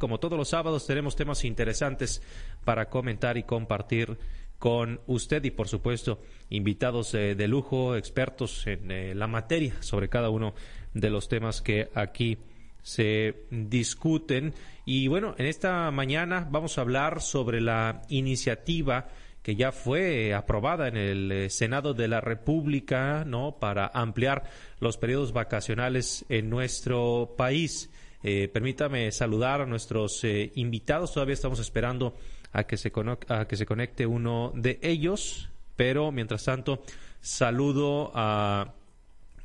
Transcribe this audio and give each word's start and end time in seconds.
Como 0.00 0.18
todos 0.18 0.36
los 0.36 0.48
sábados 0.48 0.84
tenemos 0.84 1.14
temas 1.14 1.44
interesantes 1.44 2.20
para 2.64 2.90
comentar 2.90 3.36
y 3.36 3.44
compartir 3.44 4.18
con 4.58 5.00
usted 5.06 5.44
y 5.44 5.52
por 5.52 5.68
supuesto 5.68 6.18
invitados 6.50 7.14
eh, 7.14 7.36
de 7.36 7.46
lujo, 7.46 7.94
expertos 7.94 8.66
en 8.66 8.90
eh, 8.90 9.14
la 9.14 9.28
materia 9.28 9.74
sobre 9.78 10.08
cada 10.08 10.28
uno 10.28 10.54
de 10.92 11.08
los 11.08 11.28
temas 11.28 11.62
que 11.62 11.88
aquí 11.94 12.36
se 12.82 13.44
discuten. 13.52 14.54
Y 14.84 15.06
bueno, 15.06 15.36
en 15.38 15.46
esta 15.46 15.88
mañana 15.92 16.48
vamos 16.50 16.78
a 16.78 16.80
hablar 16.80 17.22
sobre 17.22 17.60
la 17.60 18.02
iniciativa 18.08 19.06
que 19.40 19.54
ya 19.54 19.70
fue 19.70 20.34
aprobada 20.34 20.88
en 20.88 20.96
el 20.96 21.30
eh, 21.30 21.48
Senado 21.48 21.94
de 21.94 22.08
la 22.08 22.20
República, 22.20 23.22
¿no? 23.24 23.60
Para 23.60 23.86
ampliar 23.86 24.50
los 24.80 24.98
periodos 24.98 25.32
vacacionales 25.32 26.24
en 26.28 26.50
nuestro 26.50 27.36
país. 27.38 27.88
Eh, 28.28 28.48
permítame 28.48 29.12
saludar 29.12 29.60
a 29.60 29.66
nuestros 29.66 30.24
eh, 30.24 30.50
invitados. 30.56 31.12
Todavía 31.12 31.34
estamos 31.34 31.60
esperando 31.60 32.16
a 32.50 32.64
que, 32.64 32.76
se 32.76 32.90
a 33.28 33.46
que 33.46 33.56
se 33.56 33.66
conecte 33.66 34.04
uno 34.04 34.50
de 34.52 34.80
ellos, 34.82 35.48
pero 35.76 36.10
mientras 36.10 36.42
tanto 36.42 36.82
saludo 37.20 38.10
a 38.16 38.74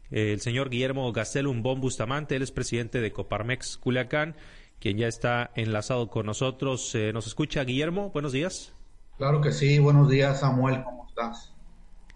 el 0.10 0.42
señor 0.42 0.72
Guillermo 0.72 1.14
un 1.48 1.62
Bon 1.62 1.80
Bustamante, 1.80 2.36
él 2.36 2.42
es 2.42 2.52
presidente 2.52 3.02
de 3.02 3.12
Coparmex 3.12 3.78
Culiacán, 3.78 4.36
quien 4.80 4.98
ya 4.98 5.08
está 5.08 5.52
enlazado 5.54 6.10
con 6.10 6.26
nosotros. 6.26 6.96
Eh, 6.96 7.14
¿Nos 7.14 7.28
escucha 7.28 7.64
Guillermo? 7.64 8.10
Buenos 8.10 8.32
días. 8.32 8.74
Claro 9.20 9.42
que 9.42 9.52
sí, 9.52 9.78
buenos 9.78 10.10
días 10.10 10.40
Samuel, 10.40 10.84
¿cómo 10.84 11.06
estás? 11.08 11.54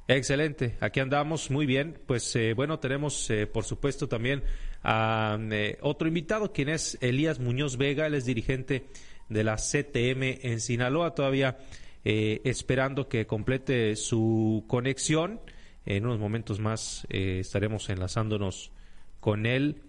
Excelente, 0.07 0.77
aquí 0.81 0.99
andamos 0.99 1.49
muy 1.49 1.65
bien. 1.65 1.97
Pues 2.05 2.35
eh, 2.35 2.53
bueno, 2.53 2.77
tenemos 2.77 3.27
eh, 3.31 3.47
por 3.47 3.63
supuesto 3.63 4.07
también 4.07 4.43
a 4.83 5.35
eh, 5.51 5.79
otro 5.81 6.07
invitado, 6.07 6.53
quien 6.53 6.69
es 6.69 6.95
Elías 7.01 7.39
Muñoz 7.39 7.77
Vega, 7.77 8.05
él 8.05 8.13
es 8.13 8.25
dirigente 8.25 8.85
de 9.29 9.43
la 9.43 9.55
CTM 9.55 10.45
en 10.47 10.61
Sinaloa, 10.61 11.15
todavía 11.15 11.57
esperando 12.03 13.09
que 13.09 13.25
complete 13.25 13.95
su 13.95 14.63
conexión. 14.67 15.39
En 15.87 16.05
unos 16.05 16.19
momentos 16.19 16.59
más 16.59 17.07
estaremos 17.09 17.90
enlazándonos 17.90 18.71
con 19.19 19.47
él. 19.47 19.81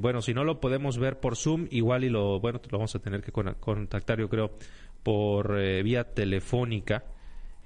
bueno, 0.00 0.22
si 0.22 0.34
no 0.34 0.42
lo 0.42 0.58
podemos 0.58 0.98
ver 0.98 1.20
por 1.20 1.36
Zoom, 1.36 1.68
igual 1.70 2.02
y 2.02 2.08
lo 2.08 2.40
bueno, 2.40 2.60
lo 2.68 2.78
vamos 2.78 2.96
a 2.96 2.98
tener 2.98 3.22
que 3.22 3.30
contactar, 3.30 4.18
yo 4.18 4.28
creo, 4.28 4.58
por 5.04 5.56
vía 5.84 6.02
telefónica 6.02 7.04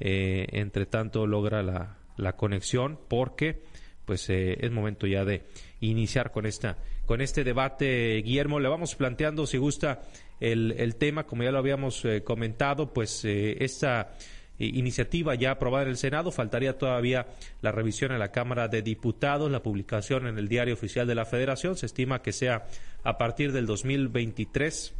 eh, 0.00 0.46
entre 0.52 0.86
tanto 0.86 1.26
logra 1.26 1.62
la, 1.62 1.96
la 2.16 2.36
conexión 2.36 2.98
porque 3.08 3.62
pues 4.04 4.28
eh, 4.30 4.58
es 4.60 4.70
momento 4.70 5.06
ya 5.06 5.24
de 5.24 5.44
iniciar 5.80 6.30
con 6.30 6.46
esta 6.46 6.76
con 7.06 7.20
este 7.20 7.44
debate 7.44 8.16
Guillermo. 8.22 8.58
Le 8.60 8.68
vamos 8.68 8.94
planteando 8.94 9.46
si 9.46 9.58
gusta 9.58 10.02
el, 10.40 10.74
el 10.78 10.96
tema 10.96 11.24
como 11.24 11.44
ya 11.44 11.50
lo 11.50 11.58
habíamos 11.58 12.04
eh, 12.04 12.22
comentado 12.22 12.92
pues 12.92 13.24
esta 13.24 14.12
iniciativa 14.58 15.34
ya 15.34 15.52
aprobada 15.52 15.84
en 15.84 15.90
el 15.90 15.96
Senado. 15.96 16.30
Faltaría 16.30 16.78
todavía 16.78 17.26
la 17.62 17.72
revisión 17.72 18.12
en 18.12 18.18
la 18.18 18.32
Cámara 18.32 18.68
de 18.68 18.82
Diputados 18.82 19.50
la 19.50 19.62
publicación 19.62 20.26
en 20.26 20.38
el 20.38 20.48
Diario 20.48 20.74
Oficial 20.74 21.06
de 21.06 21.14
la 21.14 21.26
Federación. 21.26 21.76
Se 21.76 21.86
estima 21.86 22.22
que 22.22 22.32
sea 22.32 22.66
a 23.02 23.18
partir 23.18 23.52
del 23.52 23.66
2023 23.66 24.94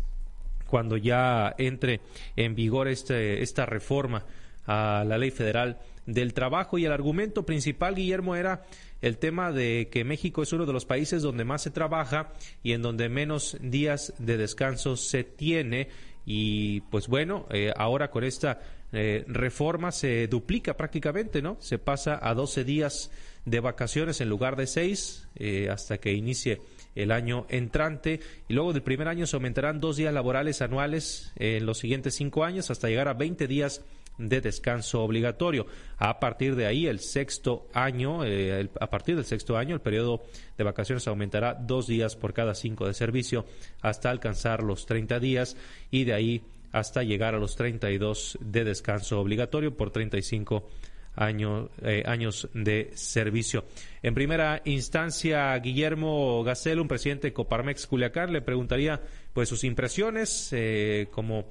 cuando 0.67 0.97
ya 0.97 1.55
entre 1.59 2.01
en 2.35 2.55
vigor 2.55 2.89
este, 2.89 3.43
esta 3.43 3.67
reforma 3.67 4.25
a 4.67 5.05
la 5.07 5.19
ley 5.19 5.31
federal 5.31 5.79
del 6.07 6.35
trabajo. 6.35 6.79
Y 6.79 6.85
el 6.85 6.93
argumento 6.93 7.45
principal, 7.45 7.95
Guillermo, 7.95 8.37
era 8.37 8.65
el 9.03 9.19
tema 9.19 9.53
de 9.53 9.89
que 9.91 10.05
México 10.05 10.43
es 10.43 10.53
uno 10.53 10.67
de 10.67 10.73
los 10.73 10.87
países 10.87 11.23
donde 11.23 11.45
más 11.45 11.63
se 11.63 11.71
trabaja 11.71 12.33
y 12.63 12.73
en 12.73 12.83
donde 12.83 13.09
menos 13.09 13.57
días 13.61 14.15
de 14.19 14.37
descanso 14.37 14.97
se 14.97 15.25
tiene. 15.25 15.89
Y 16.25 16.81
pues 16.83 17.09
bueno, 17.09 17.47
eh, 17.51 17.73
ahora 17.77 18.11
con 18.11 18.25
esta 18.25 18.61
eh, 18.93 19.25
reforma 19.29 19.93
se 19.93 20.27
duplica 20.29 20.77
prácticamente, 20.77 21.43
¿no? 21.43 21.57
Se 21.61 21.79
pasa 21.79 22.19
a 22.21 22.35
12 22.35 22.65
días 22.65 23.11
de 23.45 23.61
vacaciones 23.61 24.21
en 24.21 24.29
lugar 24.29 24.57
de 24.57 24.67
6 24.67 25.29
eh, 25.37 25.69
hasta 25.71 25.99
que 25.99 26.13
inicie 26.13 26.61
el 26.95 27.13
año 27.13 27.47
entrante. 27.49 28.21
Y 28.49 28.55
luego 28.55 28.73
del 28.73 28.83
primer 28.83 29.07
año 29.07 29.27
se 29.27 29.37
aumentarán 29.37 29.81
dos 29.81 29.97
días 29.97 30.13
laborales 30.13 30.63
anuales 30.63 31.33
en 31.37 31.67
los 31.67 31.79
siguientes 31.79 32.15
cinco 32.15 32.45
años 32.45 32.71
hasta 32.71 32.89
llegar 32.89 33.09
a 33.09 33.15
20 33.15 33.47
días 33.47 33.85
de 34.19 34.41
descanso 34.41 35.03
obligatorio. 35.03 35.67
A 35.99 36.21
partir 36.21 36.57
de 36.57 36.67
ahí, 36.67 36.87
el 36.87 37.01
sexto 37.01 37.69
año, 37.73 38.25
eh, 38.25 38.69
a 38.81 38.91
partir 38.91 39.17
del 39.17 39.25
sexto 39.25 39.57
año, 39.57 39.75
el 39.75 39.81
periodo 39.81 40.23
de 40.57 40.65
vacaciones 40.65 41.07
aumentará 41.09 41.55
dos 41.55 41.87
días 41.87 42.17
por 42.17 42.33
cada 42.33 42.55
cinco 42.55 42.87
de 42.87 42.95
servicio 42.95 43.47
hasta 43.81 44.11
alcanzar 44.11 44.63
los 44.63 44.87
30 44.87 45.21
días 45.21 45.57
y 45.91 46.05
de 46.05 46.15
ahí 46.15 46.43
hasta 46.73 47.03
llegar 47.03 47.35
a 47.35 47.39
los 47.39 47.57
32 47.57 48.39
de 48.41 48.65
descanso 48.65 49.21
obligatorio 49.21 49.77
por 49.77 49.91
35 49.91 50.69
años, 51.17 51.71
eh, 51.83 52.03
años 52.07 52.49
de 52.53 52.91
servicio. 52.95 53.65
En 54.03 54.15
primera 54.15 54.61
instancia, 54.65 55.57
Guillermo 55.59 56.45
Gacel, 56.45 56.81
un 56.81 56.89
presidente 56.89 57.29
de 57.29 57.33
Coparmex 57.33 57.87
Culiacán, 57.87 58.33
le 58.33 58.43
preguntaría 58.43 59.01
pues 59.33 59.49
sus 59.49 59.65
impresiones 59.65 60.51
eh, 60.53 61.09
como 61.11 61.47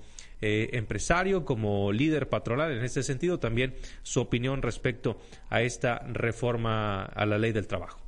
eh, 0.47 0.77
empresario, 0.77 1.43
como 1.43 1.91
líder 1.91 2.29
patronal. 2.29 2.71
En 2.71 2.83
este 2.83 3.01
sentido, 3.01 3.39
también 3.39 3.75
su 4.03 4.21
opinión 4.21 4.61
respecto 4.61 5.17
a 5.49 5.63
esta 5.63 5.97
reforma 6.05 7.03
a 7.03 7.25
la 7.25 7.39
ley 7.39 7.51
del 7.51 7.65
trabajo. 7.67 7.99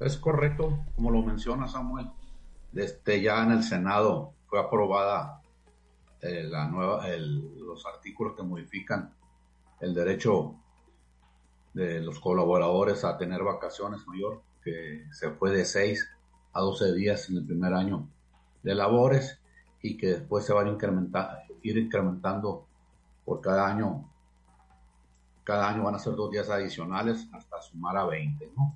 Es 0.00 0.16
correcto, 0.16 0.82
como 0.96 1.10
lo 1.10 1.20
menciona 1.22 1.68
Samuel. 1.68 2.06
Desde 2.72 3.20
ya 3.20 3.42
en 3.42 3.50
el 3.50 3.62
Senado 3.62 4.32
fue 4.46 4.58
aprobada 4.58 5.42
eh, 6.22 6.44
la 6.44 6.66
nueva, 6.68 7.06
los 7.18 7.84
artículos 7.84 8.34
que 8.34 8.42
modifican 8.42 9.12
el 9.80 9.92
derecho 9.92 10.54
de 11.74 12.00
los 12.00 12.20
colaboradores 12.20 13.04
a 13.04 13.18
tener 13.18 13.42
vacaciones 13.42 14.06
mayor, 14.06 14.40
que 14.64 15.04
se 15.12 15.30
fue 15.32 15.50
de 15.50 15.66
6 15.66 16.08
a 16.54 16.60
12 16.60 16.94
días 16.94 17.28
en 17.28 17.36
el 17.36 17.44
primer 17.44 17.74
año 17.74 18.08
de 18.62 18.74
labores 18.74 19.40
y 19.82 19.96
que 19.96 20.08
después 20.08 20.44
se 20.44 20.52
van 20.52 20.66
a 20.66 20.70
incrementar, 20.70 21.44
ir 21.62 21.78
incrementando 21.78 22.66
por 23.24 23.40
cada 23.40 23.66
año. 23.66 24.08
Cada 25.44 25.68
año 25.68 25.84
van 25.84 25.94
a 25.94 25.98
ser 25.98 26.14
dos 26.14 26.30
días 26.30 26.48
adicionales 26.50 27.26
hasta 27.32 27.60
sumar 27.62 27.96
a 27.96 28.04
20, 28.04 28.52
¿no? 28.56 28.74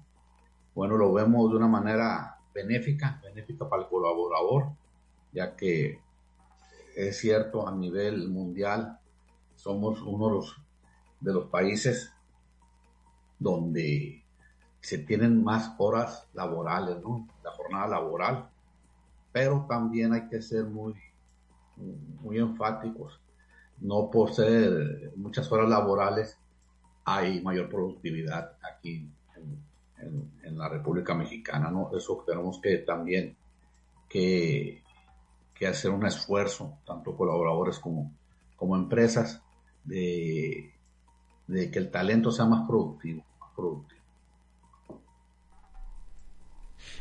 Bueno, 0.75 0.97
lo 0.97 1.13
vemos 1.13 1.51
de 1.51 1.57
una 1.57 1.69
manera 1.69 2.39
benéfica, 2.53 3.21
benéfica 3.23 3.69
para 3.69 3.83
el 3.83 3.89
colaborador, 3.89 4.73
ya 5.33 5.55
que 5.55 6.01
es 6.97 7.19
cierto, 7.19 7.69
a 7.69 7.73
nivel 7.73 8.29
mundial 8.29 8.99
somos 9.57 10.01
uno 10.03 10.29
de 10.29 10.35
los, 10.35 10.57
de 11.21 11.33
los 11.33 11.47
países 11.47 12.13
donde 13.39 14.25
se 14.81 14.99
tienen 14.99 15.43
más 15.43 15.75
horas 15.79 16.29
laborales, 16.35 17.01
¿no? 17.03 17.29
La 17.43 17.51
jornada 17.53 17.89
laboral 17.89 18.49
pero 19.35 19.67
también 19.69 20.13
hay 20.13 20.29
que 20.29 20.41
ser 20.41 20.65
muy, 20.65 20.95
muy 22.21 22.39
enfáticos. 22.39 23.21
No 23.81 24.09
por 24.09 24.33
ser 24.33 25.13
muchas 25.17 25.51
horas 25.51 25.69
laborales 25.69 26.39
hay 27.05 27.43
mayor 27.43 27.69
productividad 27.69 28.57
aquí 28.63 29.11
en, 29.97 30.57
la 30.57 30.69
República 30.69 31.17
Mexicana, 31.17 31.69
¿no? 31.69 31.91
Eso 31.97 32.23
tenemos 32.25 32.61
que 32.61 32.79
también 32.79 33.37
que, 34.09 34.85
que 35.53 35.67
hacer 35.67 35.91
un 35.91 36.07
esfuerzo, 36.07 36.79
tanto 36.87 37.17
colaboradores 37.17 37.81
como, 37.81 38.13
como 38.55 38.77
empresas, 38.77 39.43
de, 39.83 40.73
de 41.49 41.71
que 41.73 41.81
el 41.81 41.91
talento 41.91 42.31
sea 42.31 42.45
más 42.45 42.69
productivo, 42.69 43.25
más 43.41 43.51
productivo. 43.57 43.94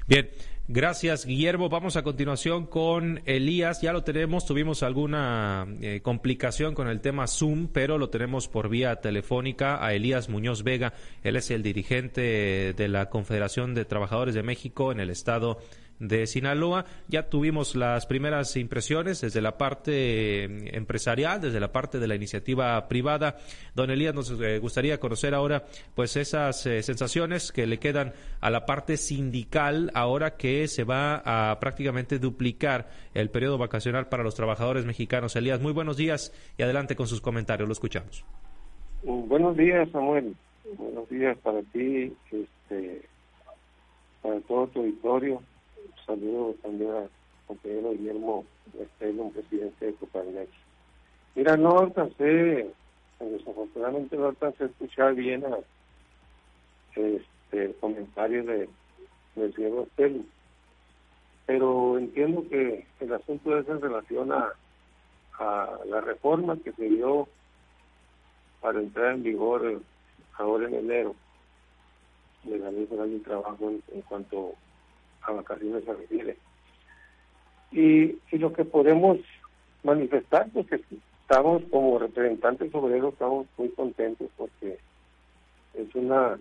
Bien, 0.07 0.29
Gracias, 0.69 1.25
Guillermo. 1.25 1.67
Vamos 1.67 1.97
a 1.97 2.03
continuación 2.03 2.67
con 2.67 3.21
Elías. 3.25 3.81
Ya 3.81 3.91
lo 3.91 4.05
tenemos, 4.05 4.45
tuvimos 4.45 4.81
alguna 4.81 5.67
eh, 5.81 5.99
complicación 6.01 6.73
con 6.73 6.87
el 6.87 7.01
tema 7.01 7.27
Zoom, 7.27 7.67
pero 7.67 7.97
lo 7.97 8.09
tenemos 8.09 8.47
por 8.47 8.69
vía 8.69 8.95
telefónica 9.01 9.85
a 9.85 9.93
Elías 9.93 10.29
Muñoz 10.29 10.63
Vega. 10.63 10.93
Él 11.21 11.35
es 11.35 11.51
el 11.51 11.63
dirigente 11.63 12.73
de 12.73 12.87
la 12.87 13.09
Confederación 13.09 13.73
de 13.73 13.83
Trabajadores 13.83 14.35
de 14.35 14.43
México 14.43 14.93
en 14.93 15.01
el 15.01 15.09
estado 15.09 15.59
de 15.99 16.27
Sinaloa. 16.27 16.85
Ya 17.07 17.29
tuvimos 17.29 17.75
las 17.75 18.05
primeras 18.05 18.55
impresiones 18.57 19.21
desde 19.21 19.41
la 19.41 19.57
parte 19.57 20.43
eh, 20.45 20.75
empresarial, 20.75 21.41
desde 21.41 21.59
la 21.59 21.71
parte 21.71 21.99
de 21.99 22.07
la 22.07 22.15
iniciativa 22.15 22.87
privada. 22.87 23.37
Don 23.75 23.89
Elías, 23.89 24.13
nos 24.13 24.31
eh, 24.41 24.59
gustaría 24.59 24.99
conocer 24.99 25.33
ahora 25.33 25.63
pues 25.95 26.15
esas 26.17 26.65
eh, 26.65 26.83
sensaciones 26.83 27.51
que 27.51 27.67
le 27.67 27.79
quedan 27.79 28.13
a 28.41 28.49
la 28.49 28.65
parte 28.65 28.97
sindical 28.97 29.91
ahora 29.93 30.35
que 30.37 30.67
se 30.67 30.83
va 30.83 31.21
a 31.25 31.59
prácticamente 31.59 32.19
duplicar 32.19 32.89
el 33.13 33.29
periodo 33.29 33.57
vacacional 33.57 34.07
para 34.07 34.23
los 34.23 34.35
trabajadores 34.35 34.85
mexicanos. 34.85 35.35
Elías, 35.35 35.61
muy 35.61 35.71
buenos 35.71 35.97
días 35.97 36.33
y 36.57 36.63
adelante 36.63 36.95
con 36.95 37.07
sus 37.07 37.21
comentarios. 37.21 37.67
Lo 37.67 37.73
escuchamos. 37.73 38.25
Buenos 39.03 39.57
días, 39.57 39.89
Samuel. 39.91 40.35
Buenos 40.77 41.09
días 41.09 41.37
para 41.39 41.61
ti, 41.61 42.13
este, 42.31 43.01
para 44.21 44.39
todo 44.41 44.67
tu 44.67 44.79
auditorio 44.79 45.41
saludo 46.05 46.55
también 46.61 47.09
Guillermo 47.97 48.45
Estelo, 48.79 49.23
un 49.23 49.33
presidente 49.33 49.85
de 49.85 49.93
Coparmex. 49.93 50.49
Mira, 51.35 51.57
no 51.57 51.79
alcancé, 51.79 52.67
desafortunadamente 53.19 54.17
no 54.17 54.27
alcancé 54.27 54.63
a 54.63 54.67
escuchar 54.67 55.15
bien 55.15 55.43
a, 55.45 55.57
este, 56.95 57.65
el 57.65 57.75
comentario 57.75 58.43
de, 58.43 58.69
del 59.35 59.53
señor 59.55 59.87
Estelo, 59.87 60.23
pero 61.45 61.97
entiendo 61.97 62.47
que 62.49 62.85
el 62.99 63.13
asunto 63.13 63.57
es 63.57 63.67
en 63.67 63.81
relación 63.81 64.31
a, 64.31 64.53
a 65.39 65.79
la 65.85 66.01
reforma 66.01 66.57
que 66.57 66.71
se 66.73 66.85
dio 66.85 67.27
para 68.61 68.79
entrar 68.79 69.15
en 69.15 69.23
vigor 69.23 69.81
ahora 70.37 70.67
en 70.67 70.75
enero 70.75 71.15
de 72.43 72.59
la 72.59 72.71
Ley 72.71 72.85
Federal 72.87 73.21
Trabajo 73.23 73.69
en, 73.69 74.01
cuanto 74.01 74.53
a 75.25 75.31
vacaciones 75.31 75.83
se 75.83 75.93
refiere. 75.93 76.37
Y, 77.71 78.17
y 78.31 78.37
lo 78.37 78.53
que 78.53 78.65
podemos 78.65 79.17
manifestar, 79.83 80.49
pues 80.53 80.67
que 80.67 80.81
estamos 81.21 81.63
como 81.71 81.99
representantes 81.99 82.73
obreros, 82.75 83.13
estamos 83.13 83.47
muy 83.57 83.69
contentos 83.69 84.29
porque 84.37 84.77
es 85.73 85.95
una, 85.95 86.37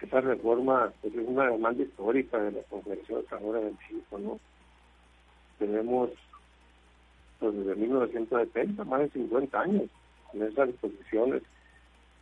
esa 0.00 0.20
reforma 0.20 0.92
pues 1.00 1.14
es 1.14 1.26
una 1.26 1.50
demanda 1.50 1.82
histórica 1.82 2.38
de 2.38 2.52
la 2.52 2.62
Confederación 2.64 3.20
de 3.20 3.26
Trabajadores 3.26 3.64
del 3.64 3.74
México, 3.74 4.18
¿no? 4.18 4.40
Tenemos 5.58 6.10
pues, 7.40 7.54
desde 7.54 7.74
1970, 7.76 8.84
más 8.84 9.00
de 9.00 9.10
50 9.10 9.60
años, 9.60 9.90
con 10.30 10.42
esas 10.42 10.68
disposiciones 10.68 11.42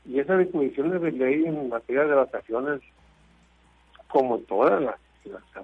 y 0.04 0.20
esas 0.20 0.38
disposiciones 0.38 1.02
de 1.02 1.12
ley 1.12 1.44
en 1.44 1.68
materia 1.68 2.04
de 2.04 2.14
vacaciones, 2.14 2.80
como 4.08 4.38
todas 4.40 4.80
las, 4.80 4.96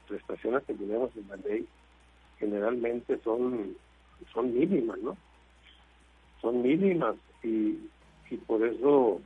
prestaciones 0.06 0.62
que 0.64 0.74
tenemos 0.74 1.10
en 1.16 1.28
la 1.28 1.36
ley, 1.36 1.66
generalmente 2.38 3.18
son, 3.22 3.76
son 4.32 4.54
mínimas, 4.54 4.98
¿no? 4.98 5.16
Son 6.40 6.62
mínimas 6.62 7.16
y, 7.42 7.78
y 8.30 8.36
por 8.46 8.66
eso 8.66 9.20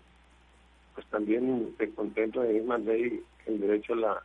pues 0.95 1.07
también 1.09 1.75
se 1.79 1.91
contempla 1.91 2.43
en 2.43 2.49
la 2.49 2.55
misma 2.55 2.79
ley 2.79 3.23
el 3.47 3.61
derecho 3.61 3.93
a 3.93 3.97
la, 3.97 4.23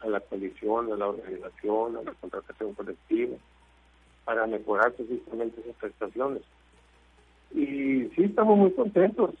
a 0.00 0.06
la 0.08 0.20
coalición, 0.20 0.92
a 0.92 0.96
la 0.96 1.08
organización, 1.08 1.96
a 1.96 2.02
la 2.02 2.12
contratación 2.12 2.74
colectiva, 2.74 3.36
para 4.24 4.46
mejorar 4.46 4.92
precisamente 4.92 5.60
esas 5.60 5.76
prestaciones. 5.76 6.42
Y 7.52 8.08
sí 8.14 8.24
estamos 8.24 8.56
muy 8.56 8.72
contentos 8.72 9.34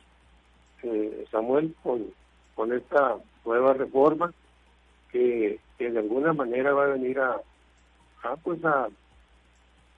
eh, 0.82 1.24
Samuel, 1.30 1.74
con, 1.82 2.06
con 2.54 2.72
esta 2.72 3.18
nueva 3.44 3.72
reforma 3.74 4.32
que, 5.12 5.60
de 5.78 5.98
alguna 5.98 6.32
manera 6.32 6.72
va 6.72 6.84
a 6.84 6.88
venir 6.88 7.18
a, 7.20 7.40
pues 8.42 8.64
a, 8.64 8.88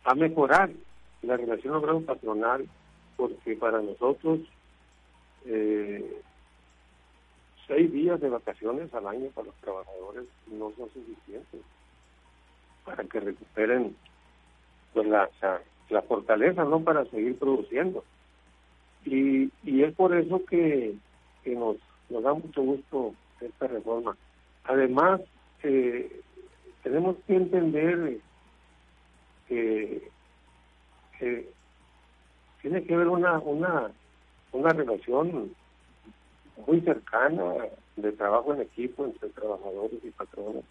a 0.05 0.15
mejorar 0.15 0.71
la 1.23 1.37
relación 1.37 1.75
obrero-patronal, 1.75 2.67
porque 3.17 3.57
para 3.57 3.81
nosotros 3.81 4.41
eh, 5.47 6.21
seis 7.67 7.93
días 7.93 8.21
de 8.21 8.29
vacaciones 8.29 8.93
al 8.95 9.07
año 9.07 9.29
para 9.35 9.47
los 9.47 9.57
trabajadores 9.57 10.25
no 10.51 10.73
son 10.77 10.91
suficientes 10.93 11.61
para 12.85 13.05
que 13.05 13.21
recuperen 13.21 13.97
pues 14.93 15.07
la, 15.07 15.29
la 15.91 16.03
fortaleza 16.03 16.65
no 16.65 16.81
para 16.81 17.05
seguir 17.07 17.39
produciendo 17.39 18.05
y, 19.05 19.51
y 19.63 19.83
es 19.83 19.95
por 19.95 20.15
eso 20.15 20.43
que, 20.47 20.95
nos, 21.47 21.77
nos 22.09 22.23
da 22.23 22.33
mucho 22.33 22.63
gusto 22.63 23.15
esta 23.41 23.67
reforma. 23.67 24.17
Además, 24.65 25.21
eh, 25.63 26.21
tenemos 26.83 27.17
que 27.27 27.37
entender 27.37 28.19
que, 29.49 30.11
tiene 32.61 32.83
que 32.85 32.95
haber 32.95 33.09
una, 33.09 33.39
una, 33.39 33.91
una 34.53 34.71
relación 34.71 35.55
muy 36.67 36.81
cercana 36.81 37.55
de 37.97 38.13
trabajo 38.13 38.55
en 38.55 38.63
equipo 38.63 39.05
entre 39.05 39.29
trabajadores 39.31 40.03
y 40.03 40.11
patrones. 40.11 40.65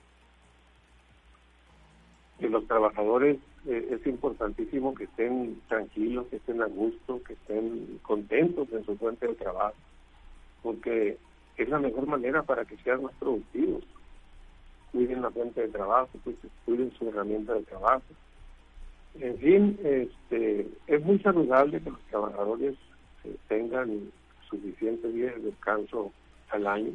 Que 2.39 2.49
los 2.49 2.67
trabajadores 2.67 3.37
eh, 3.67 3.87
es 3.91 4.05
importantísimo 4.07 4.93
que 4.95 5.05
estén 5.05 5.61
tranquilos, 5.67 6.27
que 6.27 6.37
estén 6.37 6.61
a 6.61 6.65
gusto, 6.65 7.21
que 7.23 7.33
estén 7.33 7.99
contentos 8.01 8.67
en 8.71 8.85
su 8.85 8.97
fuente 8.97 9.27
de 9.27 9.35
trabajo, 9.35 9.75
porque 10.61 11.17
es 11.57 11.69
la 11.69 11.79
mejor 11.79 12.07
manera 12.07 12.43
para 12.43 12.65
que 12.65 12.77
sean 12.77 13.03
más 13.03 13.13
productivos. 13.19 13.83
Cuiden 14.91 15.21
la 15.21 15.31
fuente 15.31 15.61
de 15.61 15.69
trabajo, 15.69 16.09
pues, 16.23 16.35
cuiden 16.65 16.91
su 16.97 17.09
herramienta 17.09 17.53
de 17.53 17.63
trabajo. 17.63 18.03
En 19.19 19.37
fin, 19.37 19.79
este, 19.83 20.67
es 20.87 21.03
muy 21.03 21.19
saludable 21.19 21.81
que 21.81 21.89
los 21.89 22.01
trabajadores 22.09 22.75
eh, 23.23 23.35
tengan 23.47 24.11
suficientes 24.49 25.13
días 25.13 25.35
de 25.35 25.41
descanso 25.51 26.11
al 26.49 26.67
año 26.67 26.91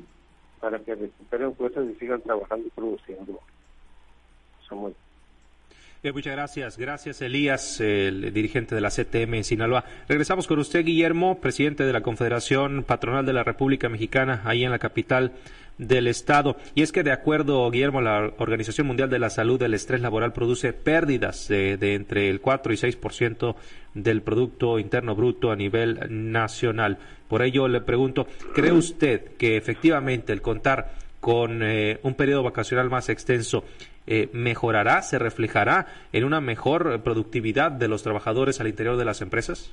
para 0.60 0.78
que 0.80 0.94
recuperen 0.94 1.54
fuerzas 1.54 1.86
y 1.88 1.94
sigan 1.94 2.20
trabajando 2.22 2.66
y 2.66 2.70
produciendo. 2.70 3.40
Samuel. 4.68 4.94
Eh, 6.00 6.12
muchas 6.12 6.32
gracias. 6.34 6.78
Gracias, 6.78 7.20
Elías, 7.22 7.80
el 7.80 8.32
dirigente 8.32 8.76
de 8.76 8.80
la 8.80 8.90
CTM 8.90 9.34
en 9.34 9.44
Sinaloa. 9.44 9.84
Regresamos 10.08 10.46
con 10.46 10.60
usted, 10.60 10.84
Guillermo, 10.84 11.40
presidente 11.40 11.82
de 11.84 11.92
la 11.92 12.02
Confederación 12.02 12.84
Patronal 12.84 13.26
de 13.26 13.32
la 13.32 13.42
República 13.42 13.88
Mexicana, 13.88 14.42
ahí 14.44 14.64
en 14.64 14.70
la 14.70 14.78
capital 14.78 15.32
del 15.76 16.06
Estado. 16.06 16.56
Y 16.76 16.82
es 16.82 16.92
que, 16.92 17.02
de 17.02 17.10
acuerdo, 17.10 17.68
Guillermo, 17.68 18.00
la 18.00 18.32
Organización 18.38 18.86
Mundial 18.86 19.10
de 19.10 19.18
la 19.18 19.28
Salud, 19.28 19.60
el 19.60 19.74
estrés 19.74 20.00
laboral 20.00 20.32
produce 20.32 20.72
pérdidas 20.72 21.48
de, 21.48 21.76
de 21.76 21.94
entre 21.94 22.30
el 22.30 22.40
4 22.40 22.72
y 22.72 22.76
6% 22.76 23.56
del 23.94 24.22
Producto 24.22 24.78
Interno 24.78 25.16
Bruto 25.16 25.50
a 25.50 25.56
nivel 25.56 25.98
nacional. 26.08 26.98
Por 27.26 27.42
ello, 27.42 27.66
le 27.66 27.80
pregunto, 27.80 28.28
¿cree 28.54 28.70
usted 28.70 29.36
que 29.36 29.56
efectivamente 29.56 30.32
el 30.32 30.42
contar 30.42 31.07
con 31.20 31.62
eh, 31.62 32.00
un 32.02 32.14
periodo 32.14 32.42
vacacional 32.42 32.90
más 32.90 33.08
extenso 33.08 33.64
eh, 34.06 34.30
mejorará, 34.32 35.02
se 35.02 35.18
reflejará 35.18 35.86
en 36.12 36.24
una 36.24 36.40
mejor 36.40 37.02
productividad 37.02 37.70
de 37.70 37.88
los 37.88 38.02
trabajadores 38.02 38.60
al 38.60 38.68
interior 38.68 38.96
de 38.96 39.04
las 39.04 39.20
empresas? 39.20 39.72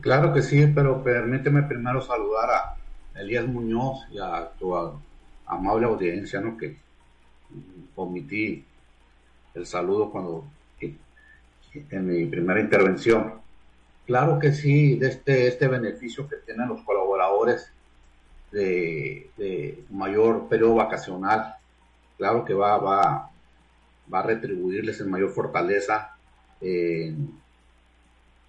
Claro 0.00 0.32
que 0.32 0.42
sí, 0.42 0.66
pero 0.74 1.02
permíteme 1.02 1.62
primero 1.62 2.02
saludar 2.02 2.50
a 2.50 3.20
Elías 3.20 3.46
Muñoz 3.46 4.00
y 4.12 4.18
a 4.18 4.50
tu 4.58 4.74
amable 5.46 5.86
audiencia, 5.86 6.40
¿no? 6.40 6.56
Que 6.58 6.76
omití 7.94 8.62
el 9.54 9.64
saludo 9.64 10.10
cuando 10.10 10.44
en 11.90 12.06
mi 12.06 12.26
primera 12.26 12.60
intervención. 12.60 13.34
Claro 14.06 14.38
que 14.38 14.52
sí, 14.52 14.96
de 14.96 15.08
este, 15.08 15.48
este 15.48 15.68
beneficio 15.68 16.28
que 16.28 16.36
tienen 16.36 16.68
los 16.68 16.82
colaboradores 16.82 17.72
de, 18.56 19.84
mayor 19.90 20.48
periodo 20.48 20.76
vacacional, 20.76 21.56
claro 22.16 22.44
que 22.44 22.54
va, 22.54 22.76
va, 22.78 23.30
va 24.12 24.18
a 24.18 24.22
retribuirles 24.22 25.00
en 25.00 25.10
mayor 25.10 25.30
fortaleza 25.30 26.16
en, 26.60 27.44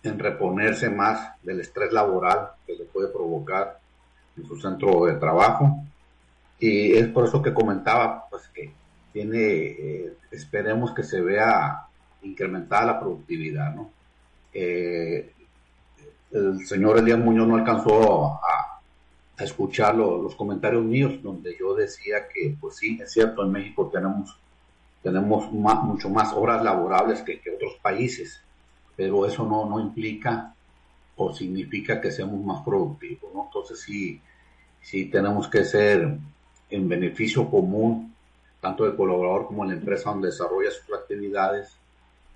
reponerse 0.03 0.89
más 0.89 1.33
del 1.43 1.59
estrés 1.59 1.91
laboral 1.91 2.51
que 2.65 2.75
le 2.75 2.85
puede 2.85 3.09
provocar 3.09 3.77
en 4.37 4.45
su 4.45 4.55
centro 4.55 5.05
de 5.05 5.15
trabajo. 5.15 5.83
Y 6.59 6.93
es 6.93 7.09
por 7.09 7.25
eso 7.25 7.41
que 7.41 7.53
comentaba, 7.53 8.25
pues 8.29 8.47
que 8.53 8.71
tiene, 9.11 9.37
eh, 9.37 10.13
esperemos 10.31 10.93
que 10.93 11.03
se 11.03 11.19
vea 11.19 11.87
incrementada 12.21 12.85
la 12.85 12.99
productividad, 13.01 13.75
¿no? 13.75 13.91
Eh, 14.53 15.33
el 16.31 16.65
señor 16.65 16.99
Elías 16.99 17.19
Muñoz 17.19 17.47
no 17.47 17.55
alcanzó 17.55 18.33
a, 18.35 18.56
a 19.37 19.43
escuchar 19.43 19.95
los 19.95 20.35
comentarios 20.35 20.83
míos 20.83 21.21
donde 21.21 21.55
yo 21.59 21.75
decía 21.75 22.27
que, 22.27 22.55
pues 22.59 22.77
sí, 22.77 22.99
es 23.01 23.11
cierto, 23.11 23.43
en 23.43 23.51
México 23.51 23.89
tenemos, 23.93 24.35
tenemos 25.03 25.51
mucho 25.51 26.09
más 26.09 26.33
horas 26.33 26.63
laborables 26.63 27.21
que, 27.21 27.39
que, 27.39 27.51
otros 27.51 27.75
países, 27.81 28.41
pero 28.95 29.25
eso 29.27 29.45
no, 29.45 29.69
no 29.69 29.79
implica 29.79 30.55
o 31.15 31.33
significa 31.33 32.01
que 32.01 32.11
seamos 32.11 32.43
más 32.43 32.63
productivos, 32.63 33.31
¿no? 33.33 33.45
Entonces 33.45 33.79
sí, 33.79 34.19
sí 34.81 35.05
tenemos 35.05 35.47
que 35.47 35.63
ser 35.63 36.17
en 36.69 36.89
beneficio 36.89 37.49
común, 37.49 38.13
tanto 38.59 38.85
del 38.85 38.95
colaborador 38.95 39.47
como 39.47 39.63
de 39.63 39.73
la 39.73 39.79
empresa 39.79 40.09
donde 40.09 40.29
desarrolla 40.29 40.71
sus 40.71 40.95
actividades, 40.95 41.77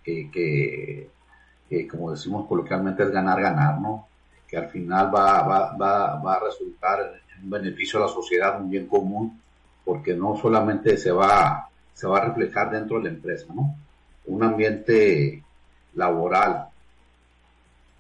que, 0.04 0.30
que, 0.32 1.88
como 1.88 2.12
decimos 2.12 2.48
coloquialmente 2.48 3.04
es 3.04 3.12
ganar, 3.12 3.42
ganar, 3.42 3.80
¿no? 3.80 4.08
Que 4.52 4.58
al 4.58 4.68
final 4.68 5.16
va, 5.16 5.42
va, 5.44 5.78
va, 5.78 6.22
va 6.22 6.34
a 6.36 6.40
resultar 6.42 7.00
en 7.34 7.46
un 7.46 7.50
beneficio 7.50 7.98
a 7.98 8.02
la 8.02 8.10
sociedad, 8.10 8.60
un 8.60 8.70
bien 8.70 8.86
común, 8.86 9.40
porque 9.86 10.14
no 10.14 10.38
solamente 10.38 10.98
se 10.98 11.10
va, 11.10 11.70
se 11.94 12.06
va 12.06 12.18
a 12.18 12.26
reflejar 12.26 12.70
dentro 12.70 12.98
de 12.98 13.04
la 13.04 13.10
empresa, 13.12 13.46
¿no? 13.56 13.78
Un 14.26 14.44
ambiente 14.44 15.42
laboral 15.96 16.68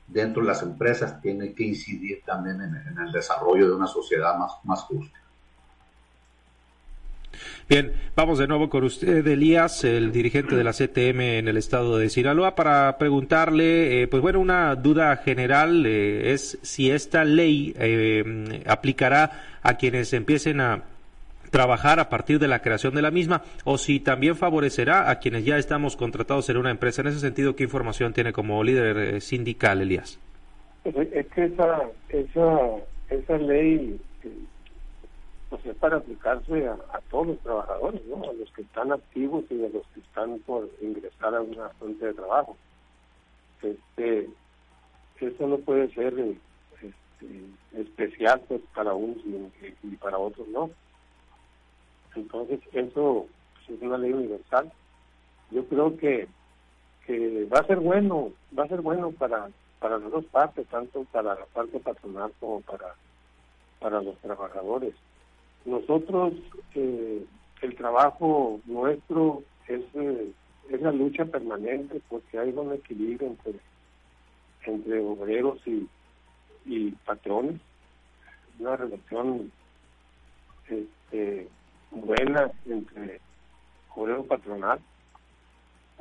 dentro 0.07 0.41
de 0.41 0.49
las 0.49 0.61
empresas 0.61 1.21
tiene 1.21 1.53
que 1.53 1.63
incidir 1.63 2.21
también 2.25 2.59
en, 2.61 2.75
en 2.75 2.97
el 2.97 3.13
desarrollo 3.13 3.69
de 3.69 3.75
una 3.75 3.87
sociedad 3.87 4.37
más, 4.37 4.51
más 4.65 4.81
justa. 4.81 5.20
Bien, 7.69 7.93
vamos 8.15 8.37
de 8.39 8.47
nuevo 8.47 8.69
con 8.69 8.83
usted, 8.83 9.25
Elías, 9.25 9.83
el 9.83 10.11
dirigente 10.11 10.55
de 10.55 10.63
la 10.63 10.73
CTM 10.73 11.21
en 11.21 11.47
el 11.47 11.57
estado 11.57 11.97
de 11.97 12.09
Sinaloa, 12.09 12.53
para 12.53 12.97
preguntarle, 12.97 14.01
eh, 14.01 14.07
pues 14.07 14.21
bueno, 14.21 14.39
una 14.39 14.75
duda 14.75 15.15
general 15.17 15.85
eh, 15.85 16.33
es 16.33 16.59
si 16.61 16.91
esta 16.91 17.23
ley 17.23 17.73
eh, 17.77 18.63
aplicará 18.65 19.59
a 19.61 19.75
quienes 19.75 20.11
empiecen 20.13 20.59
a 20.59 20.83
trabajar 21.49 21.99
a 21.99 22.09
partir 22.09 22.39
de 22.39 22.47
la 22.47 22.61
creación 22.61 22.93
de 22.93 23.01
la 23.01 23.11
misma 23.11 23.43
o 23.63 23.77
si 23.77 23.99
también 23.99 24.35
favorecerá 24.35 25.09
a 25.09 25.19
quienes 25.19 25.45
ya 25.45 25.57
estamos 25.57 25.95
contratados 25.95 26.49
en 26.49 26.57
una 26.57 26.71
empresa. 26.71 27.01
En 27.01 27.07
ese 27.07 27.19
sentido, 27.19 27.55
¿qué 27.55 27.63
información 27.63 28.13
tiene 28.13 28.33
como 28.33 28.63
líder 28.63 29.21
sindical, 29.21 29.81
Elías? 29.81 30.19
Pues, 30.83 31.07
es 31.13 31.27
que 31.27 31.45
esa, 31.45 31.81
esa, 32.09 32.59
esa 33.09 33.37
ley 33.37 33.99
pues 35.51 35.65
es 35.65 35.75
para 35.75 35.97
aplicarse 35.97 36.65
a, 36.65 36.77
todos 37.09 37.27
los 37.27 37.39
trabajadores, 37.39 38.01
¿no? 38.05 38.23
A 38.23 38.31
los 38.31 38.49
que 38.53 38.61
están 38.61 38.93
activos 38.93 39.43
y 39.49 39.65
a 39.65 39.67
los 39.67 39.85
que 39.87 39.99
están 39.99 40.39
por 40.39 40.69
ingresar 40.79 41.35
a 41.35 41.41
una 41.41 41.67
fuente 41.71 42.05
de 42.05 42.13
trabajo. 42.13 42.55
Este, 43.61 44.29
eso 45.19 45.47
no 45.47 45.57
puede 45.57 45.93
ser 45.93 46.13
este, 46.17 47.45
especial 47.73 48.41
pues, 48.47 48.61
para 48.73 48.93
unos 48.93 49.17
y, 49.83 49.95
para 49.97 50.17
otros 50.17 50.47
no. 50.47 50.71
Entonces 52.15 52.61
eso 52.71 53.27
pues, 53.53 53.77
es 53.77 53.81
una 53.81 53.97
ley 53.97 54.13
universal. 54.13 54.71
Yo 55.51 55.65
creo 55.65 55.97
que 55.97 56.29
que 57.05 57.45
va 57.53 57.59
a 57.59 57.67
ser 57.67 57.81
bueno, 57.81 58.31
va 58.57 58.63
a 58.63 58.69
ser 58.69 58.79
bueno 58.79 59.11
para 59.11 59.49
para 59.81 59.97
las 59.97 60.11
dos 60.11 60.23
partes, 60.27 60.65
tanto 60.67 61.03
para 61.11 61.35
la 61.35 61.45
parte 61.47 61.77
patronal 61.81 62.31
como 62.39 62.61
para 62.61 62.95
para 63.81 64.01
los 64.01 64.17
trabajadores. 64.19 64.95
Nosotros, 65.65 66.33
eh, 66.75 67.25
el 67.61 67.75
trabajo 67.75 68.59
nuestro 68.65 69.43
es, 69.67 69.81
eh, 69.93 70.31
es 70.69 70.81
la 70.81 70.91
lucha 70.91 71.25
permanente 71.25 72.01
porque 72.09 72.39
hay 72.39 72.49
un 72.49 72.73
equilibrio 72.73 73.27
entre, 73.27 73.59
entre 74.65 74.99
obreros 74.99 75.59
y, 75.67 75.87
y 76.65 76.91
patrones, 77.05 77.61
una 78.59 78.75
relación 78.75 79.51
este, 80.67 81.47
buena 81.91 82.51
entre 82.65 83.19
obrero 83.95 84.23
patronal. 84.25 84.79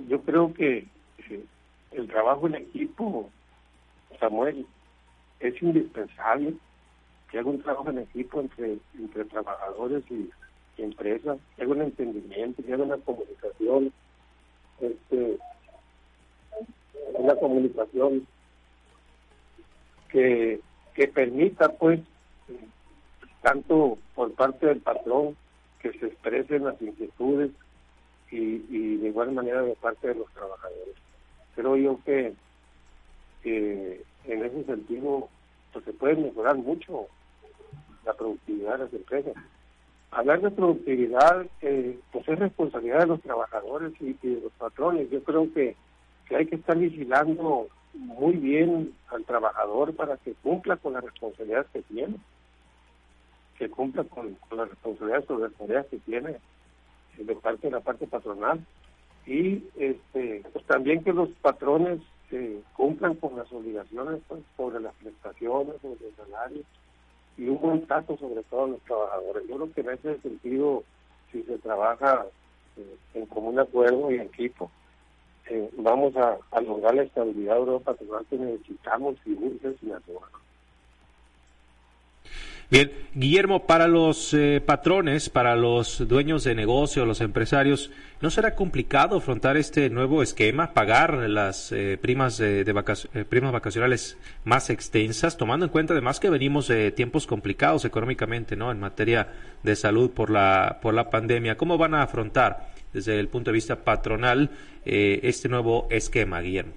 Yo 0.09 0.23
creo 0.23 0.55
que 0.55 0.87
el 1.91 2.09
trabajo 2.09 2.47
en 2.47 2.55
equipo, 2.55 3.29
Samuel, 4.19 4.67
es 5.41 5.61
indispensable 5.63 6.55
que 7.31 7.39
haga 7.39 7.51
un 7.51 7.63
trabajo 7.63 7.91
en 7.91 7.99
equipo 7.99 8.41
entre, 8.41 8.79
entre 8.99 9.25
trabajadores 9.27 10.05
y, 10.11 10.31
empresas, 10.79 11.39
que 11.55 11.63
haga 11.63 11.73
un 11.73 11.83
entendimiento, 11.83 12.63
que 12.65 12.73
haga 12.73 12.85
una 12.85 12.97
comunicación, 12.97 13.93
este, 14.81 15.39
una 17.13 17.35
comunicación 17.35 18.27
que, 20.09 20.59
que 20.95 21.09
permita 21.09 21.69
pues 21.69 22.01
tanto 23.43 23.99
por 24.15 24.33
parte 24.33 24.69
del 24.69 24.81
patrón 24.81 25.37
que 25.83 25.93
se 25.99 26.07
expresen 26.07 26.65
las 26.65 26.81
inquietudes 26.81 27.51
y, 28.31 28.65
y 28.71 28.97
de 28.97 29.09
igual 29.09 29.33
manera 29.33 29.61
de 29.61 29.75
parte 29.77 30.09
de 30.09 30.15
los 30.15 30.33
trabajadores. 30.33 30.95
Creo 31.55 31.77
yo 31.77 32.01
que, 32.07 32.35
en 33.45 34.45
ese 34.45 34.65
sentido 34.65 35.29
pues 35.73 35.85
se 35.85 35.93
puede 35.93 36.17
mejorar 36.17 36.57
mucho 36.57 37.07
la 38.11 38.17
productividad 38.17 38.73
de 38.73 38.85
las 38.85 38.93
empresas. 38.93 39.35
Hablar 40.11 40.41
de 40.41 40.51
productividad, 40.51 41.47
eh, 41.63 41.99
pues 42.13 42.29
es 42.29 42.39
responsabilidad 42.39 43.01
de 43.01 43.07
los 43.07 43.23
trabajadores 43.23 43.93
y, 44.01 44.15
de 44.15 44.41
los 44.41 44.53
patrones. 44.53 45.09
Yo 45.11 45.23
creo 45.23 45.53
que, 45.53 45.77
hay 46.35 46.47
que 46.47 46.57
estar 46.57 46.79
vigilando 46.79 47.67
muy 47.93 48.37
bien 48.37 48.93
al 49.09 49.25
trabajador 49.25 49.95
para 49.97 50.17
que 50.17 50.35
cumpla 50.35 50.77
con 50.77 50.93
las 50.93 51.03
responsabilidades 51.03 51.67
que 51.73 51.83
tiene, 51.83 52.17
que 53.59 53.69
cumpla 53.69 54.05
con, 54.05 54.37
las 54.57 54.69
responsabilidades 54.71 55.27
sobre 55.27 55.49
las 55.49 55.59
tareas 55.59 55.87
que 55.87 55.99
tiene 55.99 56.31
eh, 56.31 57.25
de 57.25 57.35
parte 57.35 57.67
de 57.67 57.73
la 57.73 57.81
parte 57.81 58.07
patronal 58.07 58.65
y 59.27 59.65
este 59.77 60.43
pues 60.53 60.65
también 60.67 61.03
que 61.03 61.13
los 61.13 61.29
patrones 61.43 62.01
eh, 62.31 62.63
cumplan 62.75 63.17
con 63.17 63.37
las 63.37 63.53
obligaciones 63.53 64.21
pues, 64.29 64.41
sobre 64.57 64.81
las 64.81 64.95
prestaciones, 64.95 65.75
sobre 65.83 66.07
el 66.07 66.15
salario 66.17 66.63
y 67.41 67.49
un 67.49 67.59
buen 67.59 67.87
trato 67.87 68.19
sobre 68.19 68.43
todo 68.45 68.65
a 68.65 68.69
los 68.69 68.81
trabajadores. 68.83 69.49
Yo 69.49 69.57
creo 69.57 69.73
que 69.73 69.81
en 69.81 69.91
ese 69.91 70.21
sentido, 70.21 70.85
si 71.33 71.43
se 71.45 71.57
trabaja 71.59 72.27
eh, 72.77 72.97
en 73.15 73.27
común 73.27 73.59
acuerdo 73.59 74.11
y 74.11 74.17
equipo, 74.17 74.71
eh, 75.47 75.71
vamos 75.79 76.15
a, 76.17 76.37
lograr 76.61 76.95
la 76.95 77.03
estabilidad 77.05 77.57
patronal 77.83 78.27
que 78.29 78.37
necesitamos 78.37 79.17
y 79.25 79.33
urge 79.33 79.75
sin 79.81 79.95
Bien, 82.71 82.93
Guillermo, 83.15 83.67
para 83.67 83.89
los 83.89 84.33
eh, 84.33 84.63
patrones, 84.65 85.29
para 85.29 85.57
los 85.57 86.07
dueños 86.07 86.45
de 86.45 86.55
negocio, 86.55 87.05
los 87.05 87.21
empresarios, 87.21 87.91
¿no 88.21 88.31
será 88.31 88.55
complicado 88.55 89.17
afrontar 89.17 89.57
este 89.57 89.91
nuevo 89.91 90.23
esquema, 90.23 90.73
pagar 90.73 91.15
las 91.29 91.73
eh, 91.73 91.99
primas 92.01 92.39
de, 92.39 92.61
eh, 92.61 93.25
primas 93.29 93.53
vacacionales 93.53 94.17
más 94.45 94.71
extensas, 94.71 95.37
tomando 95.37 95.67
en 95.67 95.73
cuenta 95.73 95.95
además 95.95 96.21
que 96.21 96.31
venimos 96.31 96.69
de 96.69 96.93
tiempos 96.93 97.27
complicados 97.27 97.85
económicamente, 97.85 98.55
¿no? 98.55 98.71
En 98.71 98.79
materia 98.79 99.27
de 99.65 99.75
salud 99.75 100.13
por 100.13 100.31
la 100.31 100.79
por 100.81 100.95
la 100.95 101.11
pandemia, 101.11 101.57
¿cómo 101.57 101.77
van 101.77 101.95
a 101.95 102.03
afrontar 102.03 102.69
desde 102.93 103.19
el 103.19 103.27
punto 103.27 103.51
de 103.51 103.55
vista 103.55 103.83
patronal 103.83 104.49
este 104.85 105.49
nuevo 105.49 105.89
esquema, 105.91 106.41
Guillermo? 106.41 106.75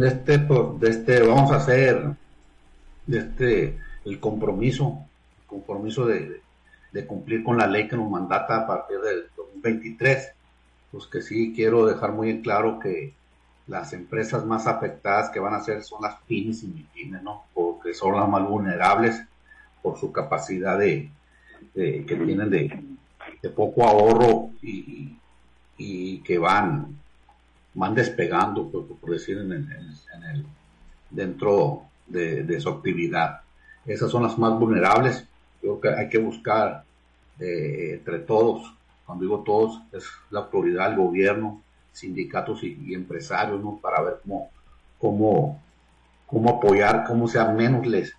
Este, 0.00 0.38
de 0.38 0.88
este, 0.88 1.20
vamos 1.20 1.52
a 1.52 1.56
hacer 1.56 2.04
de 3.06 3.18
este 3.18 3.78
el 4.06 4.18
compromiso 4.18 5.06
compromiso 5.50 6.06
de, 6.06 6.40
cumplir 7.06 7.42
con 7.44 7.58
la 7.58 7.66
ley 7.66 7.88
que 7.88 7.96
nos 7.96 8.08
mandata 8.08 8.58
a 8.58 8.66
partir 8.66 8.98
del 9.00 9.26
2023. 9.36 10.32
Pues 10.92 11.06
que 11.06 11.22
sí 11.22 11.52
quiero 11.54 11.86
dejar 11.86 12.12
muy 12.12 12.30
en 12.30 12.42
claro 12.42 12.78
que 12.80 13.12
las 13.66 13.92
empresas 13.92 14.44
más 14.44 14.66
afectadas 14.66 15.30
que 15.30 15.38
van 15.38 15.54
a 15.54 15.62
ser 15.62 15.82
son 15.82 16.02
las 16.02 16.16
pymes 16.26 16.62
y 16.64 16.68
mipymes, 16.68 17.22
¿no? 17.22 17.44
Porque 17.54 17.94
son 17.94 18.16
las 18.16 18.28
más 18.28 18.42
vulnerables 18.48 19.22
por 19.82 19.98
su 19.98 20.10
capacidad 20.10 20.78
de, 20.78 21.10
que 21.74 22.02
tienen 22.02 22.50
de, 22.50 23.50
poco 23.54 23.86
ahorro 23.86 24.50
y, 24.62 25.16
que 26.24 26.38
van 26.38 26.98
van 27.72 27.94
despegando, 27.94 28.68
por, 28.68 29.10
decir, 29.10 29.38
en 29.38 29.52
el, 29.52 30.44
dentro 31.08 31.82
de, 32.06 32.42
de, 32.42 32.60
su 32.60 32.68
actividad. 32.68 33.40
Esas 33.86 34.10
son 34.10 34.24
las 34.24 34.36
más 34.38 34.58
vulnerables 34.58 35.24
creo 35.60 35.80
que 35.80 35.88
hay 35.88 36.08
que 36.08 36.18
buscar 36.18 36.84
eh, 37.38 37.94
entre 37.94 38.18
todos, 38.20 38.72
cuando 39.06 39.24
digo 39.24 39.42
todos, 39.42 39.80
es 39.92 40.04
la 40.30 40.40
autoridad, 40.40 40.90
el 40.90 40.96
gobierno, 40.96 41.62
sindicatos 41.92 42.62
y, 42.62 42.94
empresarios, 42.94 43.60
¿no? 43.60 43.78
Para 43.80 44.00
ver 44.02 44.20
cómo, 44.22 44.50
cómo, 44.98 45.62
cómo 46.26 46.50
apoyar, 46.50 47.04
cómo 47.06 47.28
sea 47.28 47.46
menos, 47.46 47.86
les, 47.86 48.14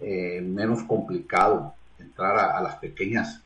eh, 0.00 0.40
menos 0.40 0.82
complicado 0.82 1.74
entrar 1.98 2.36
a, 2.36 2.60
las 2.60 2.76
pequeñas 2.76 3.40